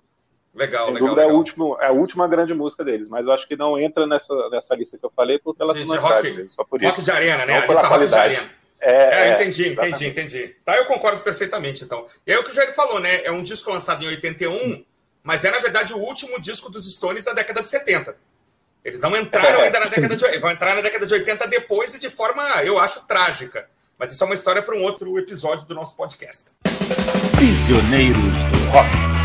Legal, 0.59 0.87
Sem 0.87 0.94
legal. 0.94 1.09
Dúvida, 1.09 1.21
legal. 1.23 1.31
É, 1.31 1.33
o 1.33 1.37
último, 1.37 1.79
é 1.81 1.87
a 1.87 1.92
última 1.92 2.27
grande 2.27 2.53
música 2.53 2.85
deles, 2.85 3.09
mas 3.09 3.27
eu 3.27 3.33
acho 3.33 3.47
que 3.47 3.57
não 3.57 3.79
entra 3.79 4.07
nessa, 4.09 4.35
nessa 4.51 4.75
lista 4.75 4.99
que 4.99 5.07
eu 5.07 5.11
falei 5.11 5.38
por 5.38 5.55
pela 5.55 5.73
sonoridade 5.73 6.31
mesmo, 6.33 6.49
só 6.49 6.64
por 6.64 6.83
rock 6.83 6.97
isso. 6.97 7.05
de 7.05 7.11
arena, 7.12 7.47
né? 7.47 7.55
Não 7.55 7.62
a 7.62 7.66
lista 7.66 7.87
rock 7.87 8.07
de 8.07 8.14
arena. 8.14 8.51
É, 8.81 8.92
é, 8.92 9.29
é 9.29 9.35
entendi, 9.35 9.68
entendi, 9.68 10.07
entendi. 10.09 10.57
Tá, 10.64 10.77
eu 10.77 10.87
concordo 10.87 11.23
perfeitamente, 11.23 11.85
então. 11.85 12.07
E 12.27 12.33
é 12.33 12.38
o 12.38 12.42
que 12.42 12.51
o 12.51 12.55
Jair 12.55 12.75
falou, 12.75 12.99
né? 13.01 13.23
É 13.25 13.31
um 13.31 13.42
disco 13.42 13.71
lançado 13.71 14.05
em 14.05 14.09
81, 14.09 14.85
mas 15.23 15.44
é, 15.44 15.51
na 15.51 15.59
verdade, 15.59 15.92
o 15.94 15.99
último 15.99 16.40
disco 16.40 16.71
dos 16.71 16.92
Stones 16.92 17.25
da 17.25 17.33
década 17.33 17.62
de 17.62 17.68
70. 17.68 18.16
Eles 18.85 19.01
não 19.01 19.16
entraram 19.16 19.61
É. 19.61 19.66
ainda 19.66 19.81
na 19.81 19.87
década 19.87 20.16
de... 20.16 20.38
Vão 20.38 20.51
entrar 20.51 20.75
na 20.75 20.81
década 20.81 21.07
de 21.07 21.14
80 21.14 21.47
depois 21.49 21.94
e 21.94 22.01
de 22.01 22.09
forma, 22.09 22.42
eu 22.64 22.79
acho, 22.79 23.07
trágica. 23.07 23.68
Mas 23.99 24.12
isso 24.12 24.23
é 24.23 24.27
uma 24.27 24.35
história 24.35 24.62
para 24.62 24.77
um 24.77 24.83
outro 24.83 25.18
episódio 25.18 25.66
do 25.66 25.75
nosso 25.75 25.97
podcast. 25.97 26.53
Prisioneiros 27.37 28.44
do 28.44 28.71
Rock. 28.71 29.17